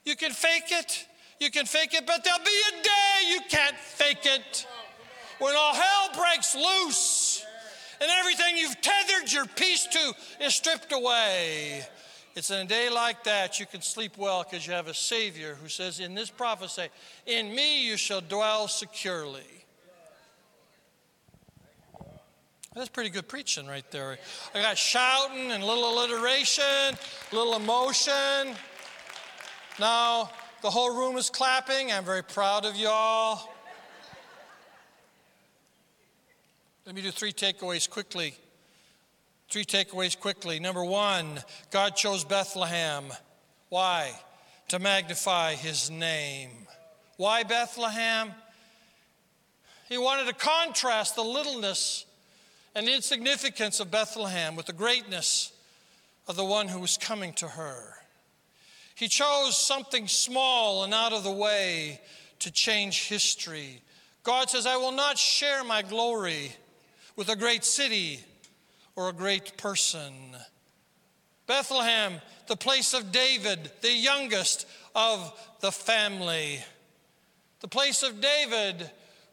You 0.04 0.16
can 0.16 0.30
fake 0.30 0.70
it. 0.70 1.06
You 1.40 1.50
can 1.50 1.66
fake 1.66 1.92
it, 1.94 2.06
but 2.06 2.22
there'll 2.22 2.38
be 2.38 2.62
a 2.78 2.82
day 2.82 3.32
you 3.32 3.40
can't 3.48 3.76
fake 3.76 4.24
it. 4.24 4.66
When 5.40 5.54
all 5.56 5.74
hell 5.74 6.10
breaks 6.16 6.54
loose 6.54 7.44
and 8.00 8.10
everything 8.20 8.56
you've 8.56 8.80
tethered 8.80 9.32
your 9.32 9.46
peace 9.46 9.86
to 9.86 10.12
is 10.44 10.54
stripped 10.54 10.92
away. 10.92 11.82
It's 12.36 12.50
in 12.50 12.60
a 12.60 12.64
day 12.64 12.90
like 12.90 13.24
that 13.24 13.58
you 13.58 13.66
can 13.66 13.82
sleep 13.82 14.16
well 14.16 14.44
because 14.44 14.66
you 14.66 14.72
have 14.72 14.86
a 14.86 14.94
Savior 14.94 15.56
who 15.60 15.68
says 15.68 15.98
in 15.98 16.14
this 16.14 16.30
prophecy, 16.30 16.88
In 17.26 17.54
me 17.54 17.86
you 17.86 17.96
shall 17.96 18.20
dwell 18.20 18.68
securely. 18.68 19.59
That's 22.74 22.88
pretty 22.88 23.10
good 23.10 23.28
preaching 23.28 23.66
right 23.66 23.88
there. 23.90 24.18
I 24.54 24.62
got 24.62 24.78
shouting 24.78 25.50
and 25.50 25.64
little 25.64 25.92
alliteration, 25.92 26.64
a 26.64 27.34
little 27.34 27.56
emotion. 27.56 28.56
Now, 29.78 30.30
the 30.62 30.70
whole 30.70 30.96
room 30.96 31.16
is 31.16 31.30
clapping. 31.30 31.90
I'm 31.90 32.04
very 32.04 32.22
proud 32.22 32.64
of 32.64 32.76
y'all. 32.76 33.48
Let 36.86 36.94
me 36.94 37.02
do 37.02 37.10
three 37.10 37.32
takeaways 37.32 37.88
quickly. 37.88 38.34
Three 39.50 39.64
takeaways 39.64 40.18
quickly. 40.18 40.60
Number 40.60 40.84
one, 40.84 41.42
God 41.70 41.96
chose 41.96 42.24
Bethlehem. 42.24 43.06
Why? 43.68 44.12
to 44.70 44.78
magnify 44.78 45.54
his 45.56 45.90
name. 45.90 46.50
Why 47.16 47.42
Bethlehem? 47.42 48.30
He 49.88 49.98
wanted 49.98 50.28
to 50.28 50.32
contrast 50.32 51.16
the 51.16 51.24
littleness 51.24 52.06
and 52.74 52.86
the 52.86 52.94
insignificance 52.94 53.80
of 53.80 53.90
Bethlehem 53.90 54.56
with 54.56 54.66
the 54.66 54.72
greatness 54.72 55.52
of 56.28 56.36
the 56.36 56.44
one 56.44 56.68
who 56.68 56.80
was 56.80 56.96
coming 56.96 57.32
to 57.34 57.48
her. 57.48 57.94
He 58.94 59.08
chose 59.08 59.56
something 59.56 60.06
small 60.08 60.84
and 60.84 60.92
out 60.92 61.12
of 61.12 61.24
the 61.24 61.30
way 61.30 62.00
to 62.40 62.50
change 62.50 63.08
history. 63.08 63.82
God 64.22 64.50
says, 64.50 64.66
I 64.66 64.76
will 64.76 64.92
not 64.92 65.18
share 65.18 65.64
my 65.64 65.82
glory 65.82 66.52
with 67.16 67.28
a 67.28 67.36
great 67.36 67.64
city 67.64 68.20
or 68.94 69.08
a 69.08 69.14
great 69.14 69.56
person. 69.56 70.12
Bethlehem, 71.46 72.20
the 72.46 72.56
place 72.56 72.94
of 72.94 73.10
David, 73.10 73.70
the 73.80 73.92
youngest 73.92 74.66
of 74.94 75.32
the 75.60 75.72
family. 75.72 76.60
The 77.60 77.68
place 77.68 78.02
of 78.02 78.20
David, 78.20 78.90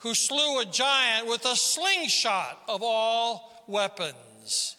who 0.08 0.14
slew 0.14 0.62
a 0.62 0.66
giant 0.66 1.28
with 1.28 1.46
a 1.46 1.56
slingshot 1.56 2.62
of 2.70 2.82
all 2.82 3.64
weapons. 3.68 4.78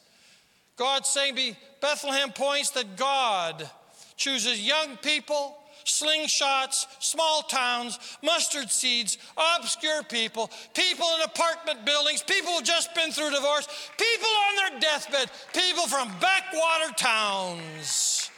God 0.76 1.04
saying, 1.04 1.54
Bethlehem 1.82 2.32
points 2.32 2.70
that 2.70 2.96
God 2.96 3.68
chooses 4.16 4.66
young 4.66 4.96
people, 4.96 5.58
slingshots, 5.84 6.86
small 7.00 7.42
towns, 7.42 7.98
mustard 8.22 8.70
seeds, 8.70 9.18
obscure 9.58 10.02
people, 10.02 10.50
people 10.72 11.06
in 11.16 11.22
apartment 11.22 11.84
buildings, 11.84 12.22
people 12.22 12.52
who've 12.52 12.64
just 12.64 12.94
been 12.94 13.10
through 13.10 13.30
divorce, 13.30 13.68
people 13.98 14.30
on 14.48 14.56
their 14.56 14.80
deathbed, 14.80 15.30
people 15.52 15.86
from 15.86 16.08
backwater 16.20 16.94
towns. 16.96 18.30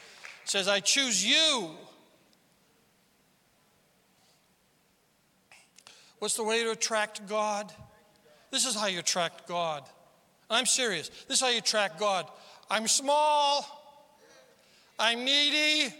says, 0.44 0.66
I 0.66 0.80
choose 0.80 1.24
you. 1.24 1.70
What's 6.20 6.36
the 6.36 6.44
way 6.44 6.62
to 6.62 6.70
attract 6.70 7.26
God? 7.26 7.72
This 8.50 8.66
is 8.66 8.76
how 8.76 8.86
you 8.86 8.98
attract 8.98 9.48
God. 9.48 9.82
I'm 10.50 10.66
serious. 10.66 11.08
This 11.26 11.38
is 11.38 11.40
how 11.40 11.48
you 11.48 11.58
attract 11.58 11.98
God. 11.98 12.26
I'm 12.70 12.86
small. 12.86 13.64
I'm 14.98 15.24
needy. 15.24 15.94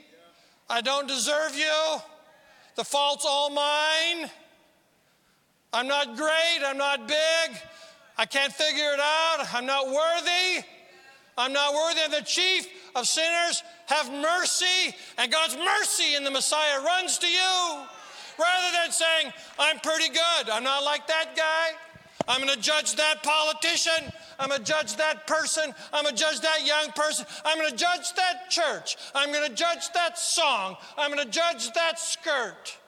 I 0.69 0.83
don't 0.83 1.09
deserve 1.09 1.57
you. 1.57 1.99
The 2.77 2.85
fault's 2.85 3.25
all 3.27 3.49
mine. 3.51 4.31
I'm 5.73 5.89
not 5.89 6.17
great. 6.17 6.61
I'm 6.67 6.77
not 6.77 7.09
big. 7.09 7.57
I 8.19 8.27
can't 8.27 8.53
figure 8.53 8.93
it 8.93 9.01
out. 9.01 9.47
I'm 9.55 9.65
not 9.65 9.87
worthy. 9.87 10.67
I'm 11.39 11.55
not 11.55 11.73
worthy. 11.73 12.01
I'm 12.05 12.11
the 12.11 12.23
chief 12.27 12.67
of 12.95 13.07
sinners. 13.07 13.63
Have 13.87 14.13
mercy. 14.13 14.95
And 15.17 15.33
God's 15.33 15.57
mercy 15.57 16.15
in 16.15 16.25
the 16.25 16.31
Messiah 16.31 16.83
runs 16.83 17.17
to 17.19 17.27
you 17.27 17.87
rather 18.41 18.77
than 18.83 18.93
saying, 18.93 19.33
I'm 19.59 19.79
pretty 19.81 20.09
good. 20.09 20.51
I'm 20.51 20.65
not 20.65 20.85
like 20.85 21.07
that 21.09 21.37
guy. 21.37 21.77
I'm 22.29 22.47
to 22.47 22.57
judge 22.59 22.97
that 22.97 23.23
politician. 23.23 24.13
I'm 24.39 24.51
to 24.51 24.63
judge 24.63 24.97
that 24.97 25.27
person. 25.27 25.75
I'm 25.93 26.07
to 26.07 26.13
judge 26.13 26.41
that 26.41 26.67
young 26.67 26.93
person. 26.93 27.27
I'm 27.45 27.59
to 27.69 27.77
judge 27.77 28.13
that 28.15 28.51
church. 28.51 28.97
I'm 29.15 29.33
to 29.33 29.55
judge 29.55 29.93
that 29.95 30.19
song. 30.19 30.77
I'm 30.97 31.17
to 31.17 31.25
judge 31.25 31.73
that 31.73 31.99
skirt. 31.99 32.79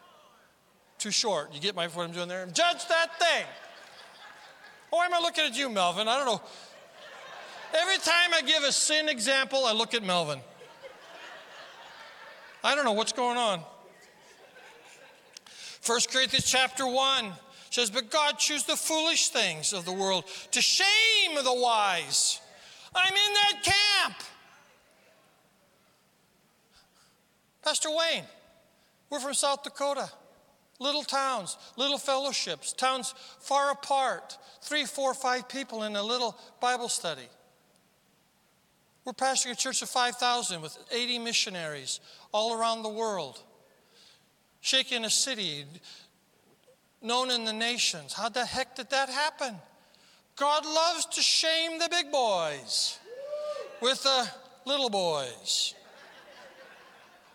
Too 0.99 1.11
short. 1.11 1.53
You 1.53 1.61
get 1.61 1.75
my 1.75 1.89
what 1.89 2.05
I'm 2.05 2.13
doing 2.13 2.29
there? 2.29 2.47
Judge 2.47 2.87
that 2.89 3.19
thing. 3.19 3.47
Why 4.91 5.07
am 5.07 5.15
I 5.15 5.21
looking 5.21 5.45
at 5.45 5.57
you, 5.59 5.69
Melvin? 5.69 6.07
I 6.07 6.17
don't 6.17 6.27
know. 6.27 6.43
Every 7.75 7.97
time 7.97 8.35
I 8.35 8.43
give 8.43 8.63
a 8.63 8.73
sin 8.73 9.09
example, 9.09 9.65
I 9.65 9.73
look 9.73 9.95
at 9.95 10.03
Melvin. 10.03 10.41
I 12.63 12.75
don't 12.75 12.85
know 12.85 12.93
what's 12.93 13.13
going 13.13 13.39
on. 13.39 13.63
1 15.85 16.01
Corinthians 16.13 16.45
chapter 16.45 16.87
1 16.87 17.33
says, 17.71 17.91
But 17.91 18.11
God 18.11 18.39
chose 18.39 18.65
the 18.65 18.77
foolish 18.77 19.29
things 19.29 19.73
of 19.73 19.85
the 19.85 19.93
world 19.93 20.25
to 20.53 20.61
shame 20.61 21.35
the 21.35 21.55
wise. 21.55 22.41
I'm 22.95 23.13
in 23.13 23.33
that 23.35 23.63
camp. 23.65 24.17
Pastor 27.65 27.91
Wayne, 27.91 28.25
we're 29.11 29.21
from 29.21 29.35
South 29.35 29.63
Dakota. 29.63 30.11
Little 30.79 31.05
towns, 31.05 31.57
little 31.77 31.99
fellowships, 31.99 32.73
towns 32.73 33.15
far 33.39 33.71
apart, 33.71 34.37
three, 34.63 34.85
four, 34.85 35.15
five 35.15 35.49
people 35.49 35.85
in 35.85 35.95
a 35.95 36.03
little 36.03 36.37
Bible 36.61 36.89
study. 36.89 37.29
We're 39.05 39.13
pastoring 39.13 39.53
a 39.53 39.57
church 39.57 39.83
of 39.83 39.89
5,000 39.89 40.61
with 40.61 40.77
80 40.91 41.21
missionaries 41.21 42.01
all 42.33 42.55
around 42.55 42.83
the 42.83 42.89
world, 42.89 43.41
shaking 44.63 45.05
a 45.05 45.11
city, 45.11 45.65
known 47.03 47.31
in 47.31 47.45
the 47.45 47.53
nations. 47.53 48.15
How 48.15 48.31
the 48.31 48.47
heck 48.47 48.77
did 48.77 48.89
that 48.91 49.11
happen? 49.11 49.57
God 50.37 50.65
loves 50.65 51.05
to 51.07 51.21
shame 51.21 51.79
the 51.79 51.89
big 51.91 52.11
boys 52.11 52.99
with 53.83 54.03
the 54.03 54.29
little 54.65 54.89
boys. 54.89 55.75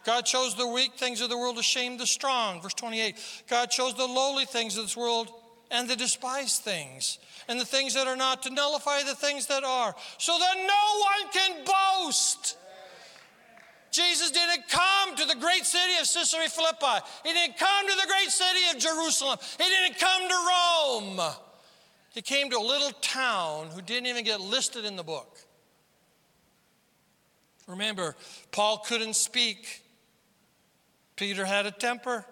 God 0.05 0.25
chose 0.25 0.55
the 0.55 0.65
weak 0.65 0.93
things 0.93 1.19
of 1.19 1.29
the 1.29 1.37
world 1.37 1.57
to 1.57 1.63
shame 1.63 1.97
the 1.97 2.07
strong. 2.07 2.61
Verse 2.61 2.73
28 2.73 3.15
God 3.49 3.69
chose 3.69 3.93
the 3.93 4.05
lowly 4.05 4.45
things 4.45 4.77
of 4.77 4.85
this 4.85 4.97
world 4.97 5.29
and 5.69 5.89
the 5.89 5.97
despised 5.97 6.63
things 6.63 7.19
and 7.49 7.59
the 7.59 7.65
things 7.65 7.93
that 7.93 8.07
are 8.07 8.15
not 8.15 8.43
to 8.43 8.49
nullify 8.49 9.03
the 9.03 9.15
things 9.15 9.47
that 9.47 9.65
are, 9.65 9.93
so 10.17 10.37
that 10.37 10.55
no 10.55 11.01
one 11.01 11.31
can 11.33 11.65
boast. 11.65 12.57
Jesus 13.91 14.31
didn't 14.31 14.67
come 14.69 15.15
to 15.15 15.25
the 15.25 15.35
great 15.35 15.65
city 15.65 15.93
of 15.99 16.07
Caesarea 16.07 16.49
Philippi. 16.49 17.05
He 17.23 17.33
didn't 17.33 17.57
come 17.57 17.87
to 17.87 17.95
the 17.95 18.07
great 18.07 18.29
city 18.29 18.59
of 18.73 18.77
Jerusalem. 18.79 19.37
He 19.57 19.63
didn't 19.63 19.97
come 19.99 20.27
to 20.27 21.19
Rome. 21.19 21.31
He 22.13 22.21
came 22.21 22.49
to 22.49 22.57
a 22.57 22.59
little 22.59 22.91
town 23.01 23.67
who 23.67 23.81
didn't 23.81 24.07
even 24.07 24.23
get 24.23 24.41
listed 24.41 24.85
in 24.85 24.95
the 24.95 25.03
book. 25.03 25.37
Remember, 27.67 28.15
Paul 28.51 28.79
couldn't 28.79 29.15
speak. 29.15 29.83
Peter 31.15 31.45
had 31.45 31.65
a 31.65 31.71
temper. 31.71 32.25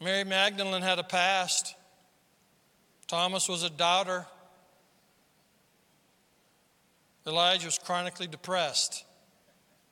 Mary 0.00 0.24
Magdalene 0.24 0.82
had 0.82 0.98
a 0.98 1.04
past. 1.04 1.74
Thomas 3.08 3.48
was 3.48 3.62
a 3.62 3.70
doubter. 3.70 4.26
Elijah 7.26 7.66
was 7.66 7.78
chronically 7.78 8.26
depressed 8.26 9.04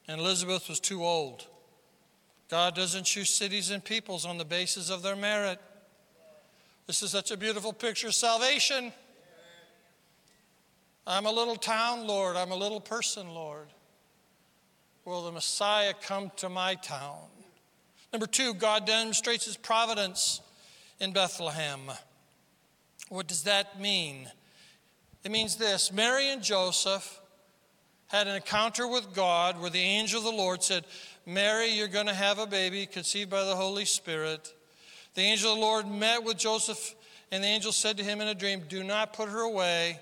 and 0.09 0.21
Elizabeth 0.21 0.69
was 0.69 0.81
too 0.81 1.05
old. 1.05 1.47
God 2.49 2.75
doesn't 2.75 3.05
choose 3.05 3.31
cities 3.31 3.71
and 3.71 3.85
peoples 3.85 4.25
on 4.25 4.39
the 4.39 4.45
basis 4.45 4.91
of 4.91 5.03
their 5.03 5.17
merit. 5.17 5.61
This 6.87 7.03
is 7.03 7.11
such 7.11 7.33
a 7.33 7.37
beautiful 7.37 7.73
picture 7.73 8.09
of 8.09 8.15
salvation. 8.15 8.93
I'm 11.07 11.27
a 11.27 11.33
little 11.33 11.57
town, 11.57 12.07
Lord. 12.07 12.37
I'm 12.37 12.53
a 12.53 12.57
little 12.57 12.81
person, 12.81 13.29
Lord. 13.29 13.67
Will 15.05 15.25
the 15.25 15.33
Messiah 15.33 15.95
come 16.01 16.31
to 16.37 16.49
my 16.49 16.77
town? 16.77 17.19
Number 18.13 18.27
two, 18.27 18.55
God 18.55 18.87
demonstrates 18.87 19.45
his 19.45 19.57
providence 19.57 20.41
in 21.01 21.13
Bethlehem. 21.13 21.81
What 23.09 23.27
does 23.27 23.45
that 23.45 23.81
mean? 23.81 24.31
It 25.25 25.31
means 25.31 25.57
this 25.57 25.93
Mary 25.93 26.31
and 26.31 26.43
Joseph 26.43 27.21
had 28.09 28.29
an 28.29 28.37
encounter 28.37 28.87
with 28.87 29.15
God 29.15 29.61
where 29.61 29.71
the 29.71 29.79
angel 29.79 30.19
of 30.19 30.25
the 30.25 30.31
Lord 30.31 30.63
said, 30.63 30.85
Mary, 31.25 31.69
you're 31.71 31.89
going 31.89 32.07
to 32.07 32.15
have 32.15 32.39
a 32.39 32.47
baby 32.47 32.87
conceived 32.87 33.31
by 33.31 33.45
the 33.45 33.57
Holy 33.57 33.85
Spirit. 33.85 34.55
The 35.15 35.23
angel 35.23 35.53
of 35.53 35.59
the 35.59 35.63
Lord 35.63 35.89
met 35.89 36.23
with 36.23 36.37
Joseph, 36.37 36.95
and 37.33 37.43
the 37.43 37.49
angel 37.49 37.73
said 37.73 37.97
to 37.97 38.05
him 38.05 38.21
in 38.21 38.29
a 38.29 38.35
dream, 38.35 38.63
Do 38.69 38.85
not 38.85 39.13
put 39.13 39.29
her 39.29 39.41
away. 39.41 39.99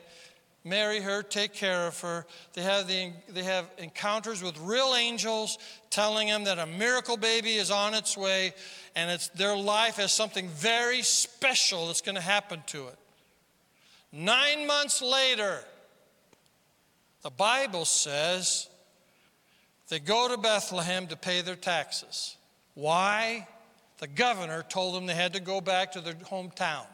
Marry 0.67 1.01
her, 1.01 1.23
take 1.23 1.53
care 1.53 1.87
of 1.87 2.01
her. 2.01 2.25
They 2.55 2.63
have, 2.63 2.89
the, 2.89 3.13
they 3.29 3.43
have 3.43 3.71
encounters 3.77 4.43
with 4.43 4.59
real 4.59 4.95
angels 4.97 5.59
telling 5.91 6.29
them 6.29 6.45
that 6.45 6.59
a 6.59 6.65
miracle 6.65 7.19
baby 7.19 7.55
is 7.55 7.71
on 7.71 7.93
its 7.93 8.17
way, 8.17 8.55
and 8.97 9.11
it's, 9.11 9.29
their 9.29 9.57
life 9.57 9.97
has 9.97 10.11
something 10.11 10.49
very 10.49 11.03
special 11.03 11.89
that's 11.89 12.01
going 12.01 12.15
to 12.15 12.23
happen 12.23 12.63
to 12.69 12.89
it. 12.89 12.99
Nine 14.11 14.67
months 14.67 15.03
later, 15.03 15.65
the 17.25 17.31
Bible 17.31 17.87
says 17.87 18.69
they 19.89 19.99
go 19.99 20.29
to 20.29 20.37
Bethlehem 20.37 21.07
to 21.07 21.17
pay 21.17 21.41
their 21.41 21.57
taxes. 21.57 22.37
Why? 22.75 23.49
The 23.99 24.07
governor 24.07 24.63
told 24.69 24.95
them 24.95 25.07
they 25.07 25.15
had 25.15 25.33
to 25.33 25.41
go 25.41 25.63
back 25.63 25.93
to 25.93 26.03
their 26.03 26.13
hometown. 26.13 26.85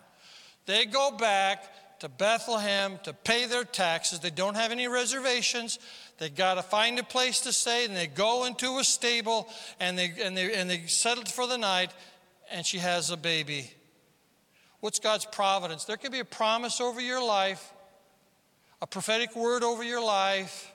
They 0.66 0.86
go 0.86 1.10
back 1.10 1.98
to 1.98 2.08
Bethlehem 2.08 3.00
to 3.02 3.12
pay 3.12 3.46
their 3.46 3.64
taxes. 3.64 4.20
They 4.20 4.30
don't 4.30 4.54
have 4.54 4.70
any 4.70 4.86
reservations. 4.86 5.80
They 6.18 6.30
got 6.30 6.54
to 6.54 6.62
find 6.62 7.00
a 7.00 7.02
place 7.02 7.40
to 7.40 7.52
stay, 7.52 7.84
and 7.84 7.96
they 7.96 8.06
go 8.06 8.44
into 8.44 8.78
a 8.78 8.84
stable 8.84 9.48
and 9.80 9.98
they, 9.98 10.12
and, 10.22 10.36
they, 10.36 10.54
and 10.54 10.70
they 10.70 10.86
settle 10.86 11.24
for 11.24 11.48
the 11.48 11.58
night, 11.58 11.90
and 12.52 12.64
she 12.64 12.78
has 12.78 13.10
a 13.10 13.16
baby. 13.16 13.68
What's 14.78 15.00
God's 15.00 15.26
providence? 15.26 15.86
There 15.86 15.96
can 15.96 16.12
be 16.12 16.20
a 16.20 16.24
promise 16.24 16.80
over 16.80 17.00
your 17.00 17.22
life 17.22 17.72
a 18.82 18.86
prophetic 18.86 19.36
word 19.36 19.62
over 19.62 19.82
your 19.82 20.02
life, 20.02 20.72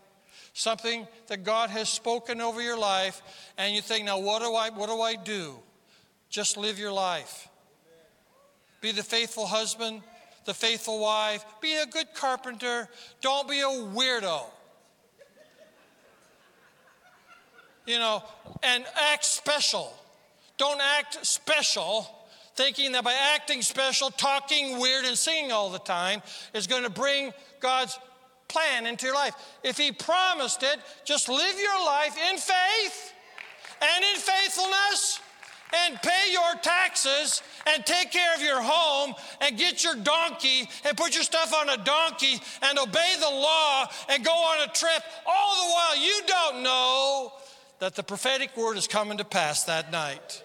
something 0.53 1.07
that 1.27 1.43
God 1.43 1.69
has 1.69 1.89
spoken 1.89 2.39
over 2.39 2.61
your 2.61 2.77
life, 2.77 3.21
and 3.57 3.73
you 3.73 3.81
think, 3.81 4.05
now 4.05 4.19
what 4.19 4.41
do 4.41 4.53
I, 4.53 4.69
what 4.69 4.89
do, 4.89 5.01
I 5.01 5.15
do? 5.15 5.55
Just 6.29 6.57
live 6.57 6.77
your 6.77 6.91
life. 6.91 7.47
Be 8.81 8.91
the 8.91 9.03
faithful 9.03 9.47
husband, 9.47 10.01
the 10.45 10.53
faithful 10.53 10.99
wife, 10.99 11.43
be 11.61 11.75
a 11.75 11.85
good 11.87 12.13
carpenter, 12.13 12.87
don't 13.21 13.49
be 13.49 13.61
a 13.61 13.65
weirdo. 13.65 14.43
You 17.87 17.99
know, 17.99 18.23
and 18.63 18.83
act 19.11 19.25
special. 19.25 19.93
Don't 20.57 20.81
act 20.81 21.25
special 21.25 22.14
thinking 22.55 22.93
that 22.93 23.03
by 23.03 23.13
acting 23.35 23.61
special, 23.61 24.09
talking 24.09 24.79
weird, 24.79 25.05
and 25.05 25.17
singing 25.17 25.51
all 25.51 25.69
the 25.69 25.79
time 25.79 26.21
is 26.53 26.67
going 26.67 26.83
to 26.83 26.89
bring 26.89 27.33
God's 27.59 27.97
plan 28.47 28.85
into 28.85 29.05
your 29.05 29.15
life. 29.15 29.35
If 29.63 29.77
He 29.77 29.91
promised 29.91 30.63
it, 30.63 30.79
just 31.03 31.29
live 31.29 31.59
your 31.59 31.85
life 31.85 32.17
in 32.31 32.37
faith 32.37 33.13
and 33.81 34.05
in 34.13 34.19
faithfulness 34.19 35.19
and 35.87 36.01
pay 36.01 36.31
your 36.31 36.55
taxes 36.61 37.41
and 37.65 37.85
take 37.85 38.11
care 38.11 38.33
of 38.35 38.41
your 38.41 38.61
home 38.61 39.13
and 39.41 39.57
get 39.57 39.83
your 39.83 39.95
donkey 39.95 40.69
and 40.85 40.95
put 40.95 41.15
your 41.15 41.23
stuff 41.23 41.53
on 41.53 41.69
a 41.69 41.83
donkey 41.83 42.39
and 42.61 42.77
obey 42.77 43.15
the 43.19 43.29
law 43.29 43.85
and 44.09 44.23
go 44.23 44.31
on 44.31 44.69
a 44.69 44.71
trip, 44.71 45.03
all 45.25 45.55
the 45.55 45.73
while 45.73 45.97
you 45.97 46.21
don't 46.27 46.63
know 46.63 47.33
that 47.79 47.95
the 47.95 48.03
prophetic 48.03 48.55
word 48.55 48.77
is 48.77 48.87
coming 48.87 49.17
to 49.17 49.25
pass 49.25 49.63
that 49.65 49.91
night. 49.91 50.43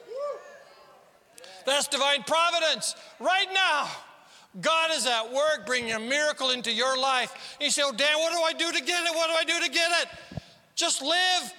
That's 1.66 1.88
divine 1.88 2.22
providence. 2.24 2.94
Right 3.18 3.48
now, 3.52 3.88
God 4.60 4.90
is 4.92 5.06
at 5.06 5.32
work 5.32 5.66
bringing 5.66 5.92
a 5.92 6.00
miracle 6.00 6.50
into 6.50 6.72
your 6.72 6.98
life. 6.98 7.56
You 7.60 7.70
say, 7.70 7.82
Oh, 7.84 7.92
Dan, 7.92 8.18
what 8.18 8.32
do 8.32 8.40
I 8.42 8.52
do 8.52 8.78
to 8.78 8.84
get 8.84 9.04
it? 9.04 9.14
What 9.14 9.28
do 9.28 9.34
I 9.34 9.44
do 9.44 9.64
to 9.64 9.70
get 9.70 9.90
it? 10.02 10.42
Just 10.74 11.02
live 11.02 11.52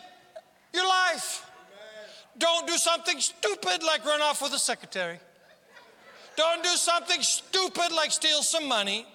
your 0.73 0.87
life. 0.87 1.45
Don't 2.37 2.65
do 2.67 2.77
something 2.77 3.19
stupid 3.19 3.83
like 3.83 4.05
run 4.05 4.21
off 4.21 4.41
with 4.41 4.53
a 4.53 4.59
secretary. 4.59 5.19
Don't 6.35 6.63
do 6.63 6.69
something 6.69 7.21
stupid 7.21 7.91
like 7.95 8.11
steal 8.11 8.41
some 8.41 8.67
money. 8.67 9.05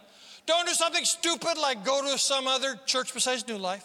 Don't 0.47 0.67
do 0.67 0.75
something 0.75 1.05
stupid 1.05 1.59
like 1.59 1.85
go 1.85 2.03
to 2.03 2.19
some 2.19 2.47
other 2.47 2.79
church 2.87 3.13
besides 3.13 3.47
New 3.49 3.59
Life. 3.59 3.85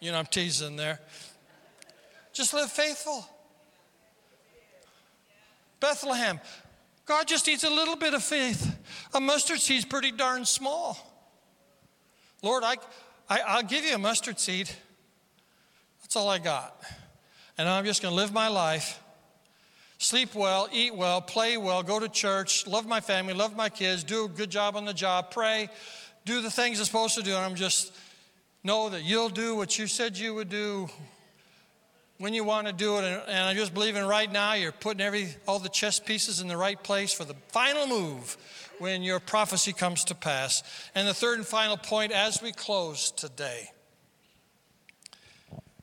You 0.00 0.12
know, 0.12 0.18
I'm 0.18 0.26
teasing 0.26 0.76
there. 0.76 1.00
Just 2.34 2.52
live 2.52 2.70
faithful. 2.70 3.24
Bethlehem, 5.78 6.40
God 7.06 7.28
just 7.28 7.46
needs 7.46 7.62
a 7.62 7.70
little 7.70 7.96
bit 7.96 8.12
of 8.12 8.24
faith. 8.24 8.76
A 9.14 9.20
mustard 9.20 9.60
seed's 9.60 9.84
pretty 9.84 10.10
darn 10.10 10.44
small. 10.44 10.98
Lord, 12.42 12.64
I, 12.64 12.76
I, 13.30 13.40
I'll 13.46 13.62
give 13.62 13.84
you 13.84 13.94
a 13.94 13.98
mustard 13.98 14.40
seed. 14.40 14.68
That's 16.02 16.16
all 16.16 16.28
I 16.28 16.38
got. 16.38 16.82
And 17.56 17.68
I'm 17.68 17.84
just 17.84 18.02
going 18.02 18.12
to 18.12 18.16
live 18.16 18.32
my 18.32 18.48
life, 18.48 19.00
sleep 19.98 20.34
well, 20.34 20.68
eat 20.72 20.94
well, 20.94 21.20
play 21.20 21.56
well, 21.56 21.84
go 21.84 22.00
to 22.00 22.08
church, 22.08 22.66
love 22.66 22.84
my 22.84 23.00
family, 23.00 23.32
love 23.32 23.54
my 23.54 23.68
kids, 23.68 24.02
do 24.02 24.24
a 24.24 24.28
good 24.28 24.50
job 24.50 24.74
on 24.74 24.84
the 24.86 24.94
job, 24.94 25.30
pray, 25.30 25.68
do 26.24 26.42
the 26.42 26.50
things 26.50 26.80
I'm 26.80 26.86
supposed 26.86 27.14
to 27.14 27.22
do. 27.22 27.30
And 27.30 27.44
I'm 27.44 27.54
just 27.54 27.92
know 28.64 28.88
that 28.88 29.04
you'll 29.04 29.28
do 29.28 29.54
what 29.54 29.78
you 29.78 29.86
said 29.86 30.18
you 30.18 30.34
would 30.34 30.48
do 30.48 30.88
when 32.18 32.34
you 32.34 32.44
want 32.44 32.66
to 32.66 32.72
do 32.72 32.98
it. 32.98 33.04
And, 33.28 33.44
I 33.44 33.54
just 33.54 33.74
believe 33.74 33.96
in 33.96 34.04
right 34.06 34.30
now 34.30 34.54
you're 34.54 34.72
putting 34.72 35.00
every 35.00 35.28
all 35.46 35.58
the 35.58 35.68
chess 35.68 36.00
pieces 36.00 36.40
in 36.40 36.48
the 36.48 36.56
right 36.56 36.80
place 36.82 37.12
for 37.12 37.24
the 37.24 37.34
final 37.48 37.86
move 37.86 38.36
when 38.78 39.02
your 39.02 39.20
prophecy 39.20 39.72
comes 39.72 40.04
to 40.04 40.14
pass. 40.14 40.62
And 40.94 41.06
the 41.06 41.14
third 41.14 41.38
and 41.38 41.46
final 41.46 41.76
point 41.76 42.12
as 42.12 42.42
we 42.42 42.52
close 42.52 43.10
today. 43.10 43.70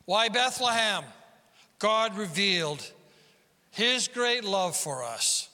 Why 0.06 0.30
Bethlehem? 0.30 1.04
God 1.80 2.16
revealed 2.16 2.92
his 3.72 4.08
great 4.08 4.44
love 4.44 4.76
for 4.76 5.04
us 5.04 5.50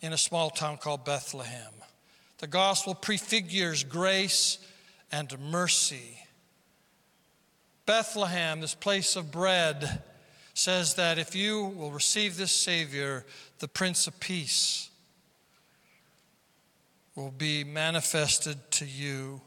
in 0.00 0.12
a 0.12 0.18
small 0.18 0.50
town 0.50 0.76
called 0.76 1.04
Bethlehem. 1.04 1.72
The 2.38 2.46
gospel 2.46 2.94
prefigures 2.94 3.82
grace 3.82 4.58
and 5.10 5.36
mercy 5.40 6.23
Bethlehem, 7.86 8.60
this 8.60 8.74
place 8.74 9.16
of 9.16 9.30
bread, 9.30 10.02
says 10.54 10.94
that 10.94 11.18
if 11.18 11.34
you 11.34 11.64
will 11.64 11.90
receive 11.90 12.36
this 12.36 12.52
Savior, 12.52 13.26
the 13.58 13.68
Prince 13.68 14.06
of 14.06 14.18
Peace 14.20 14.88
will 17.14 17.30
be 17.30 17.64
manifested 17.64 18.58
to 18.72 18.86
you. 18.86 19.40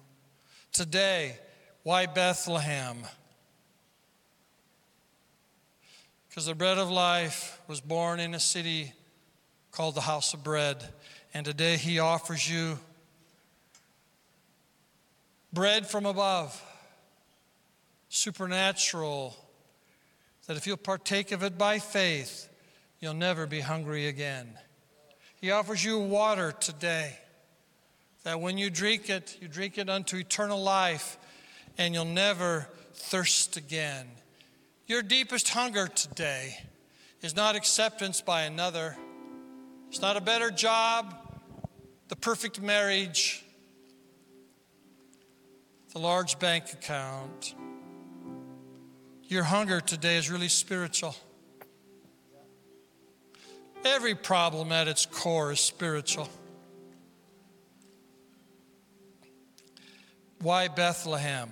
Today, 0.71 1.38
why 1.83 2.05
Bethlehem? 2.05 2.97
Because 6.29 6.45
the 6.45 6.55
bread 6.55 6.77
of 6.77 6.91
life 6.91 7.59
was 7.67 7.81
born 7.81 8.19
in 8.19 8.35
a 8.35 8.39
city 8.39 8.93
called 9.71 9.95
the 9.95 10.01
house 10.01 10.33
of 10.33 10.43
bread. 10.43 10.83
And 11.33 11.45
today 11.45 11.77
he 11.77 11.99
offers 11.99 12.49
you 12.49 12.77
bread 15.51 15.88
from 15.88 16.05
above 16.05 16.61
supernatural, 18.09 19.35
that 20.47 20.57
if 20.57 20.65
you'll 20.65 20.77
partake 20.77 21.31
of 21.31 21.43
it 21.43 21.57
by 21.57 21.79
faith, 21.79 22.49
you'll 22.99 23.13
never 23.13 23.45
be 23.45 23.59
hungry 23.59 24.07
again. 24.07 24.47
He 25.39 25.51
offers 25.51 25.83
you 25.83 25.99
water 25.99 26.51
today, 26.51 27.17
that 28.23 28.39
when 28.39 28.57
you 28.57 28.69
drink 28.69 29.09
it, 29.09 29.37
you 29.41 29.47
drink 29.47 29.77
it 29.77 29.89
unto 29.89 30.17
eternal 30.17 30.61
life, 30.61 31.17
and 31.77 31.93
you'll 31.93 32.05
never 32.05 32.67
thirst 32.93 33.57
again. 33.57 34.07
Your 34.87 35.01
deepest 35.01 35.49
hunger 35.49 35.87
today 35.87 36.57
is 37.21 37.35
not 37.35 37.55
acceptance 37.55 38.21
by 38.21 38.43
another, 38.43 38.97
it's 39.89 40.01
not 40.01 40.17
a 40.17 40.21
better 40.21 40.49
job, 40.49 41.15
the 42.07 42.15
perfect 42.15 42.61
marriage, 42.61 43.43
the 45.93 45.99
large 45.99 46.39
bank 46.39 46.71
account. 46.73 47.53
Your 49.28 49.43
hunger 49.43 49.82
today 49.82 50.15
is 50.15 50.32
really 50.32 50.47
spiritual. 50.47 51.13
Every 53.84 54.15
problem 54.15 54.71
at 54.71 54.88
its 54.88 55.05
core 55.05 55.51
is 55.51 55.59
spiritual. 55.59 56.30
Why 60.39 60.69
Bethlehem? 60.69 61.49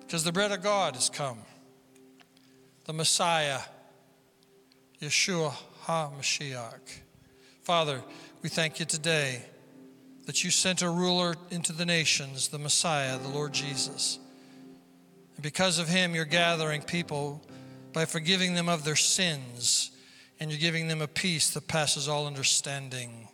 Because 0.00 0.24
the 0.24 0.32
bread 0.32 0.52
of 0.52 0.62
God 0.62 0.94
has 0.94 1.08
come. 1.08 1.38
The 2.84 2.92
Messiah, 2.92 3.60
Yeshua 5.00 5.54
HaMashiach. 5.84 7.00
Father, 7.62 8.02
we 8.42 8.50
thank 8.50 8.78
you 8.78 8.84
today 8.84 9.42
that 10.26 10.44
you 10.44 10.50
sent 10.50 10.82
a 10.82 10.90
ruler 10.90 11.34
into 11.50 11.72
the 11.72 11.86
nations, 11.86 12.48
the 12.48 12.58
Messiah, 12.58 13.18
the 13.18 13.28
Lord 13.28 13.54
Jesus. 13.54 14.18
Because 15.42 15.80
of 15.80 15.88
him, 15.88 16.14
you're 16.14 16.24
gathering 16.24 16.82
people 16.82 17.42
by 17.92 18.04
forgiving 18.04 18.54
them 18.54 18.68
of 18.68 18.84
their 18.84 18.96
sins, 18.96 19.90
and 20.40 20.50
you're 20.50 20.60
giving 20.60 20.88
them 20.88 21.02
a 21.02 21.08
peace 21.08 21.50
that 21.50 21.66
passes 21.66 22.08
all 22.08 22.26
understanding. 22.26 23.28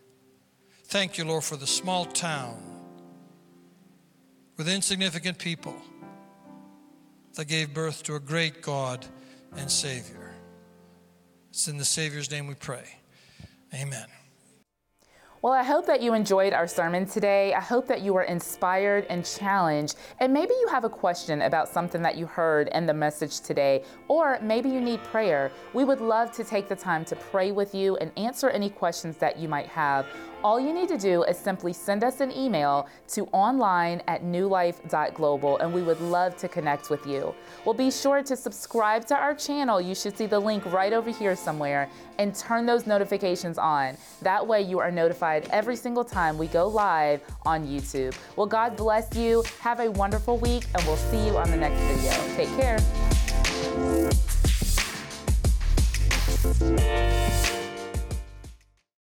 Thank 0.84 1.18
you, 1.18 1.24
Lord, 1.24 1.44
for 1.44 1.56
the 1.56 1.66
small 1.66 2.06
town 2.06 2.56
with 4.56 4.68
insignificant 4.68 5.38
people 5.38 5.76
that 7.34 7.44
gave 7.44 7.72
birth 7.72 8.02
to 8.04 8.16
a 8.16 8.20
great 8.20 8.62
God 8.62 9.06
and 9.56 9.70
Savior. 9.70 10.32
It's 11.50 11.68
in 11.68 11.76
the 11.76 11.84
Savior's 11.84 12.30
name 12.30 12.46
we 12.46 12.54
pray. 12.54 12.84
Amen. 13.74 14.06
Well, 15.41 15.53
I 15.53 15.62
hope 15.62 15.86
that 15.86 16.03
you 16.03 16.14
enjoyed 16.14 16.53
our 16.53 16.66
sermon 16.66 17.07
today. 17.07 17.55
I 17.55 17.61
hope 17.61 17.86
that 17.86 18.01
you 18.01 18.12
were 18.12 18.24
inspired 18.24 19.07
and 19.09 19.24
challenged. 19.24 19.95
And 20.18 20.32
maybe 20.32 20.53
you 20.61 20.66
have 20.68 20.82
a 20.82 20.89
question 20.89 21.43
about 21.43 21.68
something 21.68 22.03
that 22.03 22.16
you 22.16 22.26
heard 22.26 22.66
in 22.68 22.86
the 22.86 22.95
message 22.95 23.39
today, 23.39 23.84
or 24.09 24.41
maybe 24.43 24.68
you 24.68 24.80
need 24.80 25.01
prayer. 25.05 25.53
We 25.74 25.84
would 25.84 26.01
love 26.01 26.32
to 26.32 26.43
take 26.43 26.68
the 26.68 26.74
time 26.74 27.05
to 27.05 27.14
pray 27.14 27.53
with 27.53 27.72
you 27.72 27.97
and 27.99 28.11
answer 28.16 28.51
any 28.51 28.68
questions 28.68 29.16
that 29.18 29.39
you 29.39 29.47
might 29.47 29.66
have 29.66 30.07
all 30.43 30.61
you 30.61 30.72
need 30.72 30.89
to 30.89 30.99
do 30.99 31.24
is 31.24 31.36
simply 31.36 31.72
send 31.72 32.05
us 32.05 32.20
an 32.20 32.30
email 32.32 32.89
to 33.09 33.26
online 33.26 34.03
at 34.07 34.22
newlife.global 34.22 35.59
and 35.59 35.72
we 35.72 35.82
would 35.82 36.01
love 36.01 36.36
to 36.36 36.49
connect 36.49 36.91
with 36.91 37.07
you. 37.07 37.34
Well, 37.64 37.74
be 37.74 37.91
sure 37.91 38.22
to 38.22 38.36
subscribe 38.36 39.05
to 39.07 39.16
our 39.16 39.34
channel. 39.34 39.80
You 39.80 39.95
should 39.95 40.16
see 40.16 40.26
the 40.26 40.39
link 40.39 40.64
right 40.66 40.93
over 40.93 41.11
here 41.11 41.34
somewhere 41.34 41.91
and 42.18 42.34
turn 42.34 42.66
those 42.66 42.86
notifications 42.86 43.59
on. 43.59 43.97
That 44.22 44.47
way, 44.47 44.62
you 44.62 44.78
are 44.78 44.91
notified 44.91 45.49
every 45.51 45.76
single 45.76 46.05
time 46.05 46.39
we 46.39 46.47
go 46.49 46.66
live 46.66 47.22
on 47.45 47.66
YouTube. 47.66 48.14
Well, 48.36 48.47
God 48.47 48.76
bless 48.76 49.14
you. 49.16 49.45
Have 49.61 49.80
a 49.80 49.91
wonderful 49.91 50.39
week, 50.39 50.66
and 50.74 50.84
we'll 50.86 50.97
see 50.97 51.26
you 51.26 51.36
on 51.36 51.51
the 51.51 51.57
next 51.57 51.80
video. 51.80 52.12
Take 52.36 52.49
care. 52.57 52.78